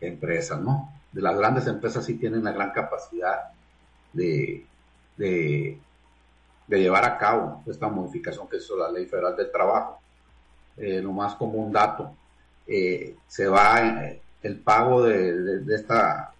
empresas, 0.00 0.60
¿no? 0.60 0.92
De 1.12 1.22
las 1.22 1.36
grandes 1.36 1.66
empresas 1.66 2.04
sí 2.04 2.14
tienen 2.14 2.42
la 2.42 2.52
gran 2.52 2.72
capacidad 2.72 3.52
de, 4.12 4.66
de, 5.16 5.78
llevar 6.68 7.04
a 7.04 7.16
cabo 7.18 7.62
esta 7.66 7.88
modificación 7.88 8.48
que 8.48 8.56
hizo 8.56 8.76
la 8.76 8.90
Ley 8.90 9.06
Federal 9.06 9.36
del 9.36 9.52
Trabajo. 9.52 10.00
Eh, 10.76 11.00
nomás 11.00 11.36
como 11.36 11.58
un 11.58 11.70
dato, 11.70 12.12
eh, 12.66 13.16
se 13.26 13.46
va 13.46 14.04
eh, 14.06 14.20
el 14.42 14.56
pago 14.56 15.02
de, 15.02 15.60
de, 15.60 15.74
esta, 15.74 16.32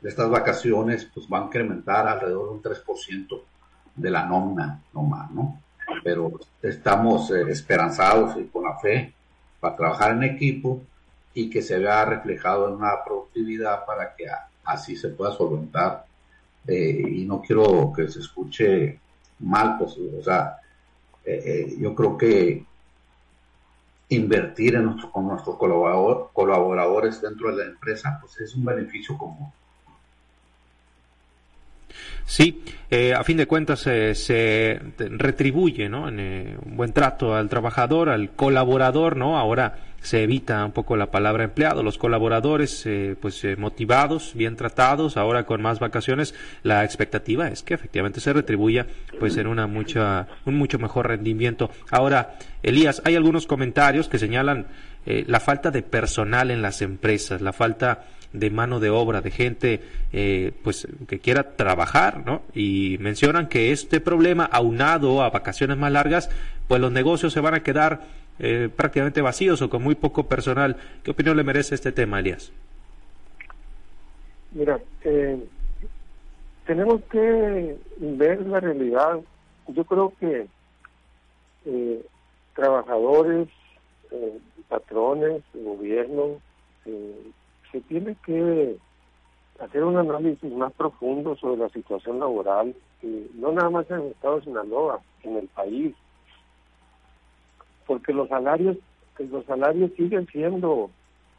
de 0.00 0.08
estas 0.08 0.30
vacaciones, 0.30 1.08
pues 1.12 1.26
va 1.32 1.40
a 1.40 1.44
incrementar 1.44 2.06
alrededor 2.06 2.48
de 2.48 2.54
un 2.54 2.62
3% 2.62 3.42
de 3.96 4.10
la 4.10 4.26
nómina 4.26 4.80
nomás, 4.92 5.30
¿no? 5.30 5.60
Pero 6.02 6.32
estamos 6.62 7.30
eh, 7.30 7.44
esperanzados 7.48 8.36
y 8.38 8.44
con 8.44 8.64
la 8.64 8.78
fe 8.78 9.12
para 9.60 9.76
trabajar 9.76 10.12
en 10.12 10.24
equipo 10.24 10.82
y 11.34 11.50
que 11.50 11.62
se 11.62 11.78
vea 11.78 12.04
reflejado 12.04 12.68
en 12.68 12.74
una 12.74 13.04
productividad 13.04 13.84
para 13.84 14.14
que 14.14 14.26
así 14.64 14.96
se 14.96 15.08
pueda 15.08 15.32
solventar. 15.32 16.04
y 16.68 17.24
no 17.26 17.40
quiero 17.40 17.92
que 17.94 18.08
se 18.08 18.20
escuche 18.20 18.98
mal, 19.40 19.76
pues, 19.78 19.96
o 19.98 20.22
sea, 20.22 20.58
yo 21.78 21.94
creo 21.94 22.18
que 22.18 22.64
invertir 24.08 24.76
en 24.76 24.96
con 25.10 25.26
nuestros 25.26 25.56
colaboradores 25.56 27.20
dentro 27.20 27.50
de 27.54 27.64
la 27.64 27.70
empresa, 27.70 28.18
pues 28.20 28.40
es 28.40 28.54
un 28.54 28.64
beneficio 28.64 29.16
común. 29.18 29.50
Sí, 32.24 32.62
eh, 32.90 33.14
a 33.14 33.22
fin 33.22 33.36
de 33.36 33.46
cuentas 33.46 33.80
se 33.80 34.80
retribuye, 34.96 35.88
¿no? 35.88 36.08
En, 36.08 36.18
eh, 36.18 36.56
un 36.64 36.76
buen 36.76 36.92
trato 36.92 37.34
al 37.34 37.48
trabajador, 37.48 38.08
al 38.08 38.30
colaborador, 38.30 39.16
¿no? 39.16 39.38
Ahora 39.38 39.78
se 40.06 40.22
evita 40.22 40.64
un 40.64 40.70
poco 40.70 40.96
la 40.96 41.10
palabra 41.10 41.42
empleado, 41.42 41.82
los 41.82 41.98
colaboradores 41.98 42.86
eh, 42.86 43.16
pues 43.20 43.42
eh, 43.42 43.56
motivados, 43.56 44.34
bien 44.36 44.54
tratados, 44.54 45.16
ahora 45.16 45.46
con 45.46 45.60
más 45.60 45.80
vacaciones, 45.80 46.32
la 46.62 46.84
expectativa 46.84 47.48
es 47.48 47.64
que 47.64 47.74
efectivamente 47.74 48.20
se 48.20 48.32
retribuya 48.32 48.86
pues 49.18 49.36
en 49.36 49.48
una 49.48 49.66
mucha 49.66 50.28
un 50.44 50.54
mucho 50.54 50.78
mejor 50.78 51.08
rendimiento. 51.08 51.72
Ahora, 51.90 52.36
Elías, 52.62 53.02
hay 53.04 53.16
algunos 53.16 53.48
comentarios 53.48 54.08
que 54.08 54.20
señalan 54.20 54.68
eh, 55.06 55.24
la 55.26 55.40
falta 55.40 55.72
de 55.72 55.82
personal 55.82 56.52
en 56.52 56.62
las 56.62 56.82
empresas, 56.82 57.40
la 57.40 57.52
falta 57.52 58.04
de 58.32 58.50
mano 58.50 58.78
de 58.78 58.90
obra, 58.90 59.22
de 59.22 59.30
gente 59.32 59.80
pues 60.62 60.86
que 61.06 61.18
quiera 61.20 61.56
trabajar, 61.56 62.24
¿no? 62.24 62.42
Y 62.54 62.96
mencionan 63.00 63.48
que 63.48 63.72
este 63.72 64.00
problema 64.00 64.44
aunado 64.44 65.22
a 65.22 65.30
vacaciones 65.30 65.76
más 65.78 65.92
largas, 65.92 66.30
pues 66.68 66.80
los 66.80 66.92
negocios 66.92 67.32
se 67.32 67.40
van 67.40 67.54
a 67.54 67.62
quedar 67.62 68.00
eh, 68.38 68.68
prácticamente 68.74 69.22
vacíos 69.22 69.62
o 69.62 69.70
con 69.70 69.82
muy 69.82 69.94
poco 69.94 70.24
personal. 70.24 70.76
¿Qué 71.02 71.10
opinión 71.10 71.36
le 71.36 71.44
merece 71.44 71.74
este 71.74 71.92
tema, 71.92 72.20
Elias? 72.20 72.52
Mira, 74.52 74.78
eh, 75.04 75.42
tenemos 76.66 77.00
que 77.10 77.76
ver 77.98 78.46
la 78.46 78.60
realidad. 78.60 79.20
Yo 79.68 79.84
creo 79.84 80.12
que 80.20 80.46
eh, 81.64 82.06
trabajadores, 82.54 83.48
patrones, 84.68 85.42
gobierno, 85.52 86.40
se 87.72 87.80
tiene 87.82 88.16
que 88.24 88.76
hacer 89.60 89.82
un 89.82 89.96
análisis 89.96 90.52
más 90.52 90.72
profundo 90.74 91.36
sobre 91.36 91.58
la 91.58 91.68
situación 91.70 92.20
laboral, 92.20 92.74
no 93.34 93.52
nada 93.52 93.70
más 93.70 93.90
en 93.90 94.00
el 94.00 94.06
estado 94.08 94.36
de 94.36 94.44
Sinaloa, 94.44 95.00
en 95.22 95.36
el 95.36 95.48
país 95.48 95.94
porque 97.86 98.12
los 98.12 98.28
salarios 98.28 98.76
los 99.18 99.44
salarios 99.46 99.90
siguen 99.96 100.26
siendo 100.26 100.90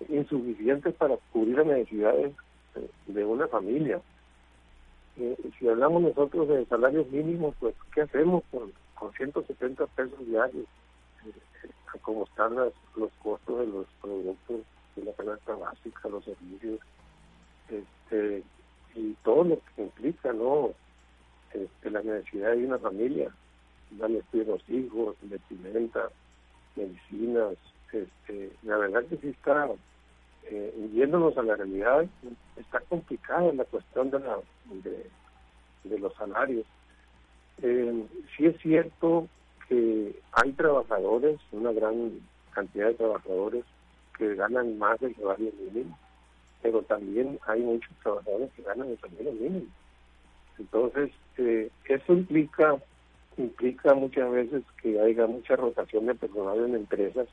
insuficientes 0.10 0.96
para 0.96 1.16
cubrir 1.32 1.58
las 1.58 1.68
necesidades 1.68 2.34
de 3.08 3.25
una 3.25 3.48
familia. 3.48 4.01
Eh, 5.18 5.38
si 5.58 5.68
hablamos 5.68 6.01
nosotros 6.01 6.48
de 6.48 6.66
salarios 6.66 7.10
mínimos, 7.10 7.56
pues 7.60 7.75
¿qué 7.94 8.01
hacemos 8.01 8.44
con, 8.51 8.72
con 8.96 9.12
170 9.13 9.86
pesos 9.88 10.27
diarios? 10.27 10.66
Eh, 11.25 11.70
como 12.01 12.24
están 12.25 12.56
los 12.56 13.12
costos 13.24 13.60
de 13.60 13.68
los 13.68 13.86
productos 14.01 14.62
de 14.96 15.04
la 15.04 15.13
canasta 15.13 15.56
básica, 15.56 16.10
los 16.10 16.24
servicios, 16.24 16.80
este, 17.70 18.44
y 18.96 19.13
todo 19.24 19.44
lo 19.44 19.60
que 19.75 19.84
implica, 19.84 20.34
¿no? 20.34 20.72
Este, 21.54 21.89
la 21.89 22.01
necesidad 22.01 22.51
de 22.51 22.66
una 22.66 22.77
familia, 22.77 23.32
darle 23.92 24.20
a 24.20 24.38
los 24.38 24.70
hijos, 24.70 25.16
vestimenta, 25.24 26.10
medicinas, 26.77 27.57
este, 27.91 28.51
la 28.63 28.77
verdad 28.77 29.03
que 29.05 29.17
sí 29.17 29.29
está, 29.29 29.69
eh, 30.50 30.89
yéndonos 30.93 31.38
a 31.38 31.43
la 31.43 31.55
realidad, 31.55 32.05
está 32.55 32.79
complicada 32.81 33.51
la 33.53 33.65
cuestión 33.65 34.12
de, 34.12 34.19
la, 34.19 34.38
de, 35.84 36.00
los 36.00 36.13
salarios. 36.15 36.65
Eh, 37.62 38.05
sí 38.36 38.46
es 38.46 38.57
cierto 38.62 39.27
que 39.67 40.19
hay 40.31 40.51
trabajadores, 40.53 41.39
una 41.51 41.72
gran 41.72 42.19
cantidad 42.51 42.88
de 42.88 42.93
trabajadores 42.93 43.65
que 44.17 44.36
ganan 44.36 44.77
más 44.77 45.00
del 45.00 45.15
salario 45.15 45.51
mínimo, 45.60 45.98
pero 46.62 46.81
también 46.84 47.39
hay 47.48 47.62
muchos 47.62 47.91
trabajadores 48.01 48.51
que 48.55 48.63
ganan 48.63 48.89
el 48.89 49.00
salario 49.00 49.34
mínimo. 49.34 49.67
Entonces, 50.57 51.12
eh, 51.38 51.69
eso 51.86 52.13
implica 52.13 52.77
implica 53.38 53.94
muchas 53.94 54.29
veces 54.32 54.63
que 54.82 55.00
haya 55.00 55.27
mucha 55.27 55.56
rotación 55.56 56.08
de 56.08 56.15
personal 56.15 56.65
en 56.65 56.75
empresas 56.75 57.27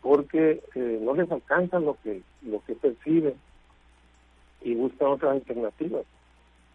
porque 0.00 0.62
eh, 0.74 0.98
no 1.02 1.14
les 1.14 1.30
alcanza 1.30 1.78
lo 1.78 1.96
que 2.02 2.22
lo 2.42 2.62
que 2.64 2.74
perciben 2.74 3.34
y 4.62 4.74
buscan 4.74 5.08
otras 5.08 5.32
alternativas. 5.32 6.04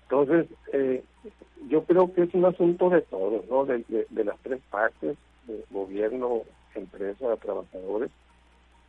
Entonces, 0.03 0.47
eh, 0.73 1.03
yo 1.67 1.83
creo 1.83 2.11
que 2.13 2.23
es 2.23 2.33
un 2.33 2.45
asunto 2.45 2.89
de 2.89 3.01
todos, 3.01 3.45
¿no? 3.47 3.65
De, 3.65 3.83
las 4.23 4.39
tres 4.39 4.59
partes, 4.71 5.17
gobierno, 5.69 6.41
empresa, 6.73 7.35
trabajadores, 7.37 8.09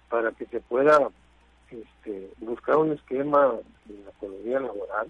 para 0.08 0.32
que 0.32 0.46
se 0.46 0.60
pueda 0.60 1.10
este, 1.70 2.30
buscar 2.38 2.76
un 2.76 2.92
esquema 2.92 3.54
de 3.84 4.02
la 4.04 4.10
economía 4.10 4.60
laboral 4.60 5.08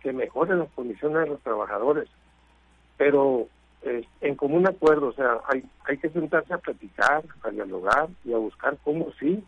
que 0.00 0.12
mejore 0.12 0.56
las 0.56 0.70
condiciones 0.70 1.24
de 1.24 1.30
los 1.30 1.40
trabajadores 1.40 2.08
pero 2.98 3.48
eh, 3.82 4.04
en 4.20 4.34
común 4.34 4.66
acuerdo, 4.66 5.06
o 5.06 5.12
sea, 5.12 5.38
hay, 5.46 5.64
hay 5.86 5.96
que 5.96 6.10
sentarse 6.10 6.52
a 6.52 6.58
platicar, 6.58 7.24
a 7.42 7.50
dialogar 7.50 8.08
y 8.24 8.34
a 8.34 8.38
buscar 8.38 8.76
cómo 8.84 9.12
sí 9.18 9.42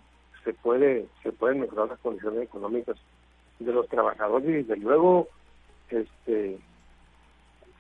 se 0.44 0.54
puede 0.54 1.06
se 1.22 1.32
pueden 1.32 1.60
mejorar 1.60 1.88
las 1.88 1.98
condiciones 1.98 2.44
económicas 2.44 2.96
de 3.58 3.72
los 3.72 3.86
trabajadores 3.88 4.48
y 4.48 4.52
desde 4.52 4.76
luego 4.76 5.28
este 5.90 6.58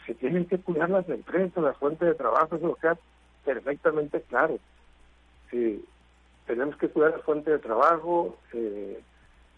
se 0.04 0.14
tienen 0.14 0.44
que 0.46 0.58
cuidar 0.58 0.90
las 0.90 1.08
empresas, 1.08 1.62
las 1.62 1.76
fuentes 1.76 2.08
de 2.08 2.14
trabajo, 2.14 2.56
eso 2.56 2.74
queda 2.80 2.98
perfectamente 3.44 4.20
claro. 4.22 4.58
Tenemos 6.46 6.76
que 6.76 6.88
cuidar 6.88 7.12
las 7.12 7.22
fuentes 7.22 7.52
de 7.52 7.58
trabajo 7.60 8.36
eh, 8.52 9.00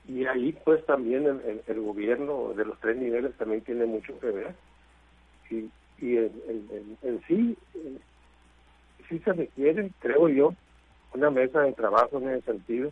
y 0.07 0.27
ahí 0.27 0.53
pues 0.65 0.85
también 0.85 1.27
el, 1.27 1.63
el, 1.67 1.81
gobierno 1.81 2.53
de 2.55 2.67
los 2.67 2.79
tres 2.81 2.97
niveles 2.97 3.35
también 3.39 3.63
tiene 3.63 3.87
mucho 3.87 4.19
que 4.21 4.31
ver. 4.31 4.55
Y 6.03 6.17
en, 6.17 7.23
sí, 7.29 7.57
sí 9.09 9.19
se 9.21 9.33
requiere, 9.33 9.93
creo 10.01 10.29
yo, 10.29 10.53
una 11.15 11.31
mesa 11.31 11.61
de 11.61 11.73
trabajo 11.73 12.19
en 12.19 12.31
ese 12.31 12.53
sentido, 12.53 12.91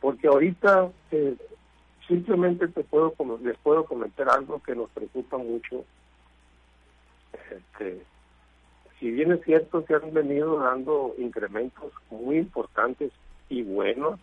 porque 0.00 0.26
ahorita 0.26 0.90
eh, 1.12 1.36
simplemente 2.08 2.66
te 2.66 2.82
puedo 2.82 3.14
les 3.42 3.56
puedo 3.58 3.84
comentar 3.84 4.28
algo 4.28 4.60
que 4.60 4.74
nos 4.74 4.90
preocupa 4.90 5.38
mucho. 5.38 5.84
Este, 7.48 8.02
si 8.98 9.12
bien 9.12 9.30
es 9.30 9.44
cierto 9.44 9.84
que 9.84 9.94
han 9.94 10.12
venido 10.12 10.58
dando 10.58 11.14
incrementos 11.18 11.92
muy 12.10 12.38
importantes 12.38 13.12
y 13.48 13.62
buenos, 13.62 14.18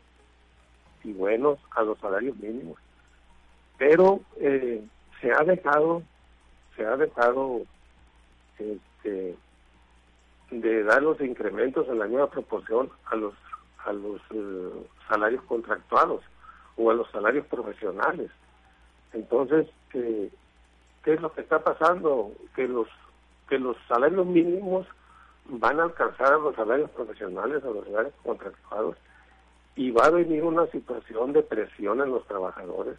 y 1.06 1.14
buenos 1.14 1.58
a 1.72 1.84
los 1.84 1.98
salarios 2.00 2.38
mínimos, 2.38 2.78
pero 3.78 4.20
eh, 4.42 4.84
se 5.22 5.32
ha 5.32 5.46
dejado, 5.46 6.04
se 6.76 6.86
ha 6.86 6.98
dejado 6.98 7.62
este, 8.60 9.36
de 10.52 10.84
dar 10.84 11.02
los 11.02 11.20
incrementos 11.22 11.88
en 11.88 12.00
la 12.00 12.08
nueva 12.08 12.30
proporción 12.30 12.90
a 13.06 13.16
los 13.16 13.34
a 13.86 13.94
los 13.94 14.22
eh, 14.32 14.70
salarios 15.08 15.42
contractuados 15.44 16.22
o 16.76 16.92
a 16.92 16.94
los 16.94 17.10
salarios 17.12 17.46
profesionales. 17.48 18.30
Entonces, 19.14 19.68
¿qué 19.92 20.30
es 21.06 21.22
lo 21.22 21.32
que 21.32 21.42
está 21.42 21.64
pasando? 21.64 22.32
Que 22.56 22.68
los 22.68 22.88
que 23.48 23.58
los 23.58 23.78
salarios 23.88 24.26
mínimos 24.26 24.86
van 25.46 25.80
a 25.80 25.84
alcanzar 25.84 26.34
a 26.34 26.38
los 26.38 26.56
salarios 26.56 26.90
profesionales, 26.92 27.64
a 27.64 27.68
los 27.68 27.86
salarios 27.86 28.14
contractuados, 28.24 28.96
y 29.76 29.92
va 29.92 30.06
a 30.06 30.12
venir 30.12 30.44
una 30.44 30.68
situación 30.68 31.34
de 31.34 31.42
presión 31.42 32.02
en 32.02 32.12
los 32.12 32.26
trabajadores, 32.28 32.98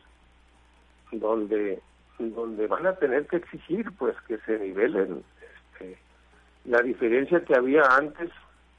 donde 1.13 1.81
donde 2.19 2.67
van 2.67 2.87
a 2.87 2.97
tener 2.97 3.27
que 3.27 3.37
exigir 3.37 3.91
pues 3.99 4.15
que 4.27 4.39
se 4.39 4.59
nivelen 4.59 5.25
la 6.65 6.83
diferencia 6.83 7.45
que 7.45 7.55
había 7.55 7.83
antes 7.83 8.31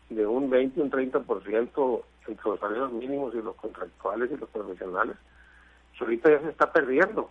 de 0.09 0.25
un 0.25 0.49
20, 0.49 0.81
un 0.81 0.91
30% 0.91 2.03
entre 2.27 2.49
los 2.49 2.59
salarios 2.59 2.91
mínimos 2.91 3.33
y 3.33 3.41
los 3.41 3.55
contractuales 3.55 4.31
y 4.31 4.37
los 4.37 4.49
profesionales, 4.49 5.15
ahorita 5.99 6.31
ya 6.31 6.39
se 6.41 6.49
está 6.49 6.71
perdiendo. 6.71 7.29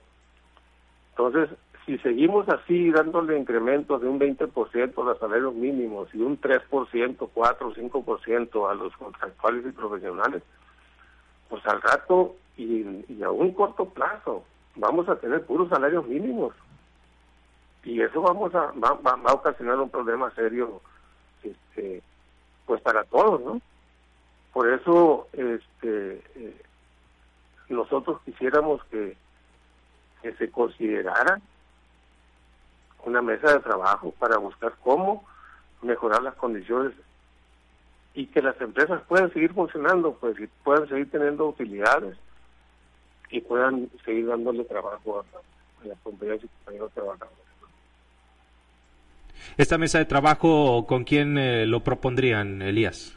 Entonces, 1.11 1.51
si 1.85 1.99
seguimos 1.99 2.49
así 2.49 2.91
dándole 2.91 3.39
incrementos 3.39 4.01
de 4.01 4.09
un 4.09 4.19
20% 4.19 5.03
a 5.03 5.05
los 5.05 5.19
salarios 5.19 5.55
mínimos 5.55 6.09
y 6.15 6.19
un 6.19 6.41
3%, 6.41 7.29
4, 7.33 7.75
5% 7.75 8.71
a 8.71 8.75
los 8.75 8.97
contractuales 8.97 9.67
y 9.67 9.73
profesionales, 9.73 10.43
pues 11.49 11.67
al 11.67 11.83
rato 11.83 12.37
y, 12.57 13.05
y 13.09 13.23
a 13.23 13.31
un 13.31 13.53
corto 13.53 13.87
plazo 13.87 14.45
vamos 14.77 15.09
a 15.09 15.17
tener 15.17 15.45
puros 15.45 15.69
salarios 15.69 16.07
mínimos 16.07 16.55
y 17.85 18.01
eso 18.01 18.21
vamos 18.21 18.55
a 18.55 18.73
va, 18.73 18.99
a 19.25 19.33
ocasionar 19.33 19.79
un 19.79 19.91
problema 19.91 20.31
serio 20.35 20.81
este 21.43 22.03
pues 22.67 22.81
para 22.83 23.05
todos 23.05 23.41
no 23.41 23.61
por 24.53 24.69
eso 24.69 25.29
este 25.33 26.23
eh, 26.35 26.63
nosotros 27.69 28.21
quisiéramos 28.25 28.83
que, 28.85 29.17
que 30.23 30.33
se 30.35 30.51
considerara 30.51 31.41
una 33.05 33.23
mesa 33.23 33.55
de 33.55 33.61
trabajo 33.61 34.13
para 34.19 34.39
buscar 34.39 34.75
cómo 34.83 35.25
mejorar 35.83 36.23
las 36.23 36.35
condiciones 36.35 36.93
y 38.13 38.27
que 38.27 38.43
las 38.43 38.61
empresas 38.61 39.01
puedan 39.09 39.33
seguir 39.33 39.55
funcionando, 39.55 40.15
pues 40.15 40.39
y 40.41 40.47
puedan 40.65 40.89
seguir 40.89 41.11
teniendo 41.11 41.47
utilidades 41.47 42.17
y 43.31 43.41
puedan 43.41 43.89
seguir 44.05 44.27
dándole 44.27 44.65
trabajo 44.65 45.21
a 45.21 45.87
las 45.87 45.99
compañías 46.01 46.43
y 46.43 46.49
compañeros 46.49 46.93
trabajadores. 46.93 47.50
Esta 49.57 49.79
mesa 49.79 49.99
de 49.99 50.05
trabajo, 50.05 50.87
¿con 50.87 51.05
quién 51.05 51.39
eh, 51.39 51.67
lo 51.67 51.81
propondrían, 51.81 52.63
Elías? 52.63 53.17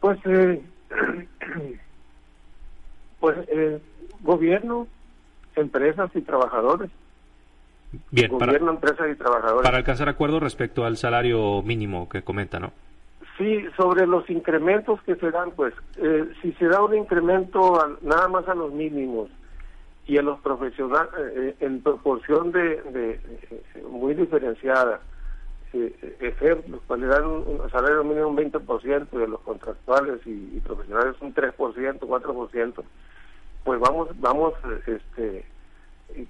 Pues, 0.00 0.18
eh, 0.26 0.62
pues 3.20 3.36
eh, 3.48 3.80
gobierno, 4.20 4.86
empresas 5.56 6.10
y 6.14 6.20
trabajadores. 6.22 6.90
Bien, 8.10 8.30
gobierno, 8.30 8.72
empresas 8.72 9.06
y 9.12 9.14
trabajadores. 9.14 9.62
Para 9.62 9.78
alcanzar 9.78 10.08
acuerdo 10.08 10.40
respecto 10.40 10.84
al 10.84 10.96
salario 10.96 11.62
mínimo 11.62 12.08
que 12.08 12.22
comenta, 12.22 12.58
¿no? 12.58 12.72
Sí, 13.38 13.64
sobre 13.76 14.06
los 14.06 14.28
incrementos 14.30 15.00
que 15.02 15.16
se 15.16 15.30
dan, 15.30 15.50
pues, 15.52 15.74
eh, 15.96 16.24
si 16.40 16.52
se 16.52 16.66
da 16.66 16.82
un 16.82 16.94
incremento 16.96 17.98
nada 18.02 18.28
más 18.28 18.48
a 18.48 18.54
los 18.54 18.72
mínimos 18.72 19.28
y 20.06 20.18
a 20.18 20.22
los 20.22 20.40
profesionales 20.40 21.10
eh, 21.18 21.56
en 21.60 21.82
proporción 21.82 22.52
de, 22.52 22.82
de 22.82 23.20
muy 23.88 24.14
diferenciada, 24.14 25.00
ejemplos, 26.20 26.80
cuando 26.86 27.06
dan 27.08 27.24
un 27.24 27.70
salario 27.70 28.04
mínimo 28.04 28.28
un 28.28 28.36
20% 28.36 29.10
de 29.10 29.28
los 29.28 29.40
contractuales 29.40 30.20
y, 30.24 30.60
profesionales 30.60 31.16
un 31.20 31.34
3%, 31.34 31.98
4%, 31.98 32.84
pues 33.64 33.80
vamos 33.80 34.08
vamos 34.20 34.54
este 34.86 35.44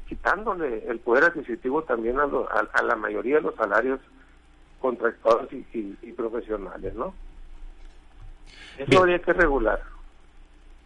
quitándole 0.09 0.85
el 0.89 0.99
poder 1.01 1.25
adquisitivo 1.25 1.83
también 1.83 2.19
a, 2.19 2.25
a, 2.25 2.83
la 2.83 2.97
mayoría 2.97 3.37
de 3.37 3.43
los 3.43 3.55
salarios 3.57 4.01
contractuales 4.81 5.53
y, 5.53 6.13
profesionales, 6.13 6.95
¿no? 6.95 7.13
Eso 8.79 9.01
habría 9.01 9.19
que 9.19 9.33
regular. 9.33 9.81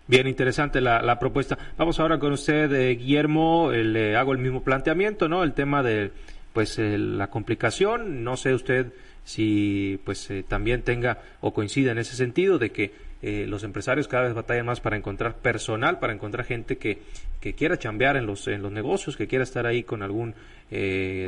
Bien, 0.09 0.27
interesante 0.27 0.81
la, 0.81 1.03
la, 1.03 1.19
propuesta. 1.19 1.59
Vamos 1.77 2.01
ahora 2.01 2.19
con 2.19 2.33
usted, 2.33 2.73
eh, 2.73 2.95
Guillermo. 2.95 3.71
Le 3.71 4.17
hago 4.17 4.33
el 4.33 4.39
mismo 4.39 4.63
planteamiento, 4.63 5.29
¿no? 5.29 5.45
El 5.45 5.53
tema 5.53 5.83
de 5.83 6.13
pues 6.55 6.79
eh, 6.79 6.97
la 6.97 7.29
complicación. 7.29 8.25
No 8.25 8.39
sé 8.39 8.55
usted 8.55 8.95
si 9.25 10.01
pues 10.05 10.31
eh, 10.31 10.43
también 10.49 10.81
tenga 10.81 11.19
o 11.43 11.53
coincida 11.53 11.93
en 11.93 11.99
ese 11.99 12.17
sentido 12.17 12.59
de 12.59 12.71
que 12.71 12.95
eh, 13.23 13.47
los 13.49 13.65
empresarios 13.65 14.09
cada 14.09 14.25
vez 14.25 14.35
batallan 14.35 14.67
más 14.67 14.81
para 14.81 14.97
encontrar 14.97 15.37
personal, 15.37 15.99
para 15.99 16.13
encontrar 16.13 16.45
gente 16.45 16.79
que, 16.79 17.03
que 17.41 17.55
quiera 17.55 17.79
chambear 17.79 18.17
en 18.17 18.27
los, 18.27 18.47
en 18.49 18.63
los 18.63 18.73
negocios, 18.73 19.17
que 19.17 19.27
quiera 19.27 19.43
estar 19.43 19.67
ahí 19.67 19.83
con 19.83 20.03
algún 20.03 20.35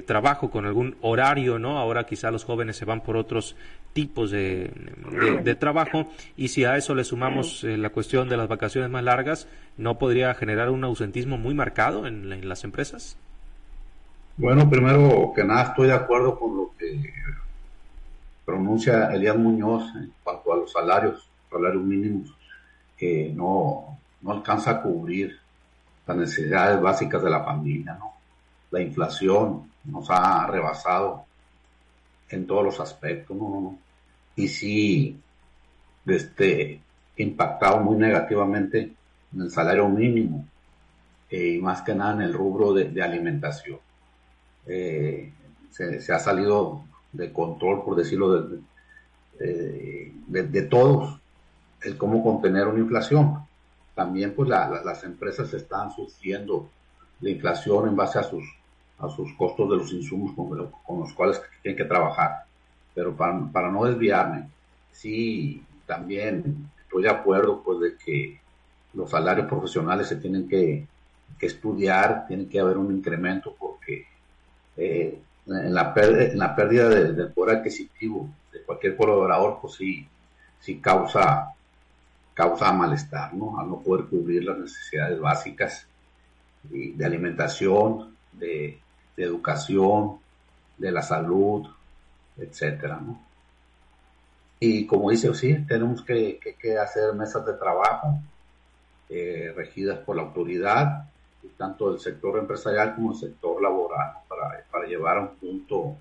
trabajo, 0.05 0.51
con 0.51 0.67
algún 0.67 0.97
horario, 1.01 1.59
¿no? 1.59 1.79
Ahora 1.79 2.05
quizá 2.05 2.31
los 2.31 2.45
jóvenes 2.45 2.77
se 2.77 2.85
van 2.85 3.01
por 3.01 3.17
otros 3.17 3.57
tipos 3.95 4.31
de, 4.31 4.71
trabajo 5.59 6.09
y 6.37 6.49
si 6.49 6.65
a 6.65 6.77
eso 6.77 6.95
le 6.95 7.05
sumamos 7.05 7.65
la 7.65 7.89
cuestión 7.89 8.29
de 8.29 8.37
las 8.37 8.49
vacaciones 8.49 8.91
más 8.91 9.03
largas, 9.03 9.49
¿no 9.79 9.97
podría 9.97 10.35
generar 10.35 10.69
un 10.69 10.85
ausentismo 10.85 11.39
muy 11.39 11.55
marcado 11.55 12.07
en 12.07 12.47
las 12.47 12.65
empresas? 12.65 13.17
Bueno, 14.41 14.71
primero 14.71 15.33
que 15.37 15.45
nada 15.45 15.65
estoy 15.65 15.89
de 15.89 15.93
acuerdo 15.93 16.39
con 16.39 16.57
lo 16.57 16.71
que 16.79 17.13
pronuncia 18.47 19.13
Elías 19.13 19.37
Muñoz 19.37 19.85
en 19.97 20.11
cuanto 20.25 20.55
a 20.55 20.57
los 20.57 20.73
salarios, 20.73 21.29
salarios 21.51 21.83
mínimos, 21.83 22.35
que 22.97 23.33
no, 23.35 23.99
no 24.23 24.33
alcanza 24.33 24.71
a 24.73 24.83
cubrir 24.83 25.39
las 26.07 26.17
necesidades 26.17 26.81
básicas 26.81 27.23
de 27.23 27.31
la 27.31 27.45
familia, 27.45 27.95
¿no? 27.95 28.15
La 28.71 28.81
inflación 28.81 29.71
nos 29.85 30.09
ha 30.11 30.47
rebasado 30.47 31.25
en 32.29 32.47
todos 32.47 32.65
los 32.65 32.81
aspectos, 32.81 33.37
¿no? 33.37 33.79
Y 34.37 34.49
sí, 34.49 35.21
este, 36.07 36.81
impactado 37.17 37.81
muy 37.81 37.97
negativamente 37.97 38.93
en 39.33 39.41
el 39.41 39.51
salario 39.51 39.89
mínimo 39.89 40.47
eh, 41.31 41.55
y 41.57 41.59
más 41.59 41.83
que 41.83 41.95
nada 41.95 42.15
en 42.15 42.23
el 42.23 42.33
rubro 42.33 42.73
de 42.73 43.03
alimentación. 43.03 43.79
Eh, 44.67 45.33
se, 45.71 46.13
ha 46.13 46.19
salido 46.19 46.85
de 47.13 47.33
control, 47.33 47.85
por 47.85 47.97
decirlo, 47.97 48.43
de, 48.43 50.13
de, 50.29 50.63
todos, 50.63 51.19
el 51.83 51.97
cómo 51.97 52.23
contener 52.23 52.67
una 52.67 52.81
inflación. 52.81 53.47
También 53.95 54.35
pues 54.35 54.49
las 54.49 55.05
empresas 55.05 55.53
están 55.53 55.91
sufriendo 55.93 56.69
la 57.21 57.31
inflación 57.31 57.89
en 57.89 57.97
base 57.97 58.19
a 58.19 58.23
sus, 58.23 58.45
a 58.99 59.09
sus 59.11 59.33
costos 59.35 59.71
de 59.71 59.77
los 59.77 59.93
insumos 59.93 60.33
con, 60.35 61.01
los 61.01 61.13
cuales 61.13 61.41
tienen 61.63 61.77
que 61.77 61.85
trabajar. 61.85 62.45
Pero 62.95 63.15
para, 63.15 63.39
para 63.53 63.71
no 63.71 63.85
desviarme, 63.85 64.49
sí, 64.93 65.63
también 65.87 66.71
estoy 66.83 67.03
de 67.03 67.11
acuerdo 67.11 67.63
pues 67.63 67.81
de 67.81 67.97
que 67.97 68.41
los 68.95 69.11
salarios 69.11 69.47
profesionales 69.47 70.09
se 70.09 70.17
tienen 70.17 70.49
que, 70.49 70.87
que 71.39 71.47
estudiar, 71.47 72.27
tiene 72.27 72.49
que 72.49 72.61
haber 72.61 72.79
un 72.79 72.95
incremento 72.95 73.55
porque 73.59 74.07
eh, 74.77 75.19
en, 75.47 75.75
la 75.75 75.93
en 75.97 76.39
la 76.39 76.55
pérdida 76.55 76.89
del 76.89 77.33
poder 77.33 77.59
adquisitivo 77.59 78.29
de 78.53 78.63
cualquier 78.63 78.97
colaborador, 78.97 79.59
pues 79.61 79.75
sí, 79.75 80.07
sí 80.61 80.79
causa, 80.81 81.55
causa 82.41 82.73
malestar, 82.73 83.35
¿no? 83.35 83.61
Al 83.61 83.69
no 83.69 83.81
poder 83.81 84.07
cubrir 84.07 84.45
las 84.45 84.57
necesidades 84.57 85.21
básicas 85.21 85.87
de 86.63 87.05
alimentación, 87.05 88.17
de, 88.33 88.79
educación, 89.19 90.19
de 90.79 90.91
la 90.91 91.03
salud, 91.03 91.67
etcétera, 92.39 92.99
¿no? 92.99 93.21
Y 94.59 94.87
como 94.87 95.11
dice, 95.11 95.35
sí, 95.35 95.67
tenemos 95.69 96.03
que, 96.03 96.41
hacer 96.83 97.13
mesas 97.13 97.45
de 97.45 97.53
trabajo 97.53 98.19
eh, 99.11 99.53
regidas 99.55 99.99
por 99.99 100.17
la 100.17 100.23
autoridad, 100.23 101.11
tanto 101.59 101.91
del 101.91 102.01
sector 102.01 102.39
empresarial 102.39 102.95
como 102.95 103.11
del 103.11 103.21
sector 103.21 103.61
laboral, 103.61 104.15
para, 104.27 104.65
para 104.71 104.87
llevar 104.87 105.19
a 105.19 105.21
un 105.21 105.35
punto 105.37 105.97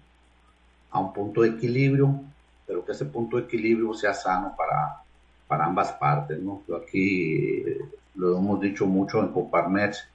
a 0.91 0.99
un 0.99 1.11
punto 1.11 1.41
de 1.41 1.49
equilibrio, 1.49 2.21
pero 2.65 2.85
que 2.85 2.93
ese 2.93 3.05
punto 3.05 3.35
de 3.35 3.43
equilibrio 3.43 3.93
sea 3.93 4.13
sano 4.13 4.55
para, 4.57 5.03
para 5.49 5.65
ambas 5.65 5.91
partes. 5.93 6.39
¿no? 6.39 6.61
aquí 6.77 7.63
eh, 7.65 7.81
lo 8.15 8.37
hemos 8.37 8.61
dicho 8.61 8.85
mucho 8.85 9.19
en 9.19 9.29
Coparmex, 9.29 10.07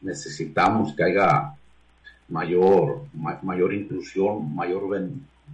necesitamos 0.00 0.92
que 0.94 1.04
haya 1.04 1.54
mayor, 2.28 3.04
mayor 3.42 3.72
inclusión, 3.72 4.52
mayor, 4.52 4.82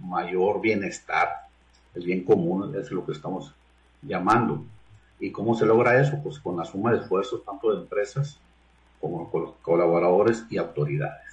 mayor 0.01 0.59
bienestar, 0.59 1.29
el 1.93 2.03
bien 2.03 2.23
común 2.23 2.75
es 2.75 2.91
lo 2.91 3.05
que 3.05 3.11
estamos 3.11 3.53
llamando. 4.01 4.63
¿Y 5.19 5.31
cómo 5.31 5.55
se 5.55 5.65
logra 5.65 6.01
eso? 6.01 6.19
Pues 6.23 6.39
con 6.39 6.57
la 6.57 6.65
suma 6.65 6.91
de 6.91 6.99
esfuerzos 6.99 7.43
tanto 7.45 7.71
de 7.71 7.81
empresas 7.81 8.39
como 8.99 9.29
colaboradores 9.61 10.45
y 10.49 10.57
autoridades. 10.57 11.26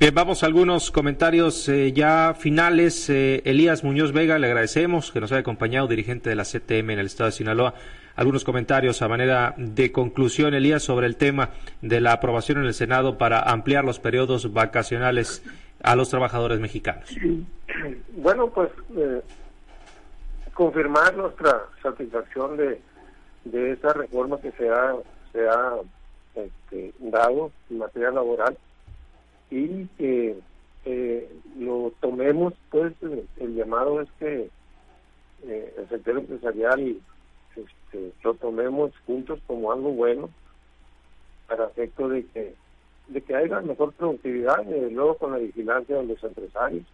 Bien, 0.00 0.14
vamos 0.14 0.42
a 0.42 0.46
algunos 0.46 0.90
comentarios 0.90 1.68
eh, 1.68 1.92
ya 1.92 2.34
finales. 2.34 3.08
Eh, 3.08 3.42
Elías 3.44 3.84
Muñoz 3.84 4.12
Vega, 4.12 4.38
le 4.38 4.46
agradecemos 4.46 5.12
que 5.12 5.20
nos 5.20 5.30
haya 5.32 5.40
acompañado, 5.40 5.86
dirigente 5.86 6.30
de 6.30 6.36
la 6.36 6.44
CTM 6.44 6.90
en 6.90 6.98
el 6.98 7.06
estado 7.06 7.28
de 7.30 7.32
Sinaloa. 7.32 7.74
Algunos 8.16 8.44
comentarios 8.44 9.00
a 9.00 9.08
manera 9.08 9.54
de 9.56 9.92
conclusión, 9.92 10.54
Elías, 10.54 10.82
sobre 10.82 11.06
el 11.06 11.16
tema 11.16 11.50
de 11.80 12.00
la 12.00 12.12
aprobación 12.12 12.58
en 12.58 12.64
el 12.64 12.74
Senado 12.74 13.16
para 13.16 13.40
ampliar 13.40 13.84
los 13.84 14.00
periodos 14.00 14.52
vacacionales 14.52 15.42
a 15.82 15.96
los 15.96 16.10
trabajadores 16.10 16.60
mexicanos. 16.60 17.08
Bueno, 18.16 18.48
pues 18.50 18.70
eh, 18.96 19.22
confirmar 20.52 21.16
nuestra 21.16 21.62
satisfacción 21.82 22.56
de 22.56 22.80
de 23.44 23.72
esa 23.72 23.92
reforma 23.92 24.40
que 24.40 24.52
se 24.52 24.68
ha, 24.68 24.94
se 25.32 25.48
ha 25.48 25.74
este, 26.34 26.92
dado 26.98 27.50
en 27.70 27.78
materia 27.78 28.10
laboral 28.10 28.56
y 29.52 29.86
que 29.98 30.38
eh, 30.86 31.30
lo 31.58 31.92
tomemos, 32.00 32.54
pues 32.70 32.94
el 33.02 33.54
llamado 33.54 34.00
es 34.00 34.08
que 34.18 34.48
eh, 35.44 35.74
el 35.76 35.88
sector 35.90 36.18
empresarial 36.18 36.96
este, 37.54 38.12
lo 38.24 38.34
tomemos 38.34 38.92
juntos 39.06 39.40
como 39.46 39.70
algo 39.70 39.90
bueno 39.92 40.30
para 41.46 41.66
efecto 41.66 42.08
de 42.08 42.24
que 42.26 42.54
de 43.08 43.20
que 43.20 43.34
haya 43.36 43.60
mejor 43.60 43.92
productividad, 43.92 44.66
y 44.66 44.90
luego 44.90 45.18
con 45.18 45.32
la 45.32 45.38
vigilancia 45.38 45.96
de 45.96 46.04
los 46.04 46.24
empresarios. 46.24 46.84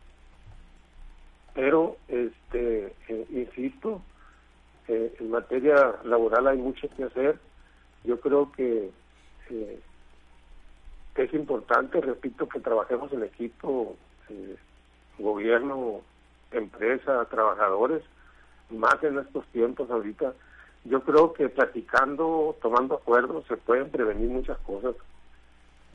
Pero, 1.54 1.96
este 2.08 2.92
eh, 3.08 3.26
insisto, 3.30 4.02
en 4.88 5.30
materia 5.30 5.94
laboral 6.02 6.48
hay 6.48 6.58
mucho 6.58 6.88
que 6.96 7.04
hacer. 7.04 7.38
Yo 8.04 8.18
creo 8.18 8.50
que, 8.52 8.90
eh, 9.50 9.80
es 11.24 11.34
importante, 11.34 12.00
repito, 12.00 12.48
que 12.48 12.60
trabajemos 12.60 13.12
en 13.12 13.24
equipo, 13.24 13.96
eh, 14.28 14.56
gobierno, 15.18 16.00
empresa, 16.52 17.24
trabajadores, 17.26 18.02
más 18.70 19.02
en 19.02 19.18
estos 19.18 19.46
tiempos 19.48 19.90
ahorita. 19.90 20.34
Yo 20.84 21.02
creo 21.02 21.32
que 21.32 21.48
platicando, 21.48 22.56
tomando 22.62 22.96
acuerdos, 22.96 23.44
se 23.46 23.56
pueden 23.56 23.90
prevenir 23.90 24.28
muchas 24.28 24.58
cosas. 24.58 24.94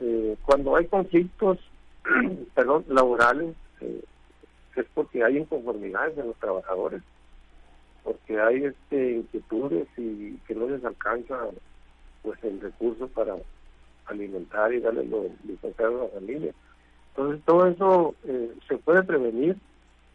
Eh, 0.00 0.36
cuando 0.44 0.76
hay 0.76 0.86
conflictos, 0.86 1.58
perdón, 2.54 2.84
laborales, 2.88 3.54
es 3.80 4.86
porque 4.94 5.22
hay 5.22 5.38
inconformidades 5.38 6.18
en 6.18 6.26
los 6.26 6.36
trabajadores 6.36 7.02
porque 8.04 8.38
hay 8.38 8.64
este 8.66 9.16
inquietudes 9.16 9.88
y 9.96 10.36
que 10.46 10.54
no 10.54 10.68
les 10.68 10.84
alcanza 10.84 11.36
pues 12.22 12.38
el 12.44 12.60
recurso 12.60 13.08
para 13.08 13.34
alimentar 14.06 14.72
y 14.72 14.80
darle 14.80 15.04
lo 15.04 15.26
necesario 15.44 16.00
a 16.00 16.04
la 16.04 16.10
familia. 16.10 16.52
Entonces 17.10 17.44
todo 17.44 17.66
eso 17.66 18.14
eh, 18.24 18.52
se 18.68 18.76
puede 18.78 19.02
prevenir, 19.02 19.56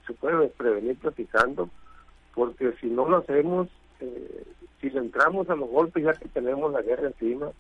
se 0.06 0.14
puede 0.14 0.48
prevenir 0.50 0.98
platicando 0.98 1.70
porque 2.34 2.74
si 2.80 2.88
no 2.88 3.08
lo 3.08 3.18
hacemos, 3.18 3.68
eh, 4.00 4.44
si 4.80 4.90
le 4.90 5.00
entramos 5.00 5.50
a 5.50 5.56
los 5.56 5.70
golpes 5.70 6.04
ya 6.04 6.14
que 6.14 6.28
tenemos 6.30 6.72
la 6.72 6.82
guerra 6.82 7.08
encima, 7.08 7.52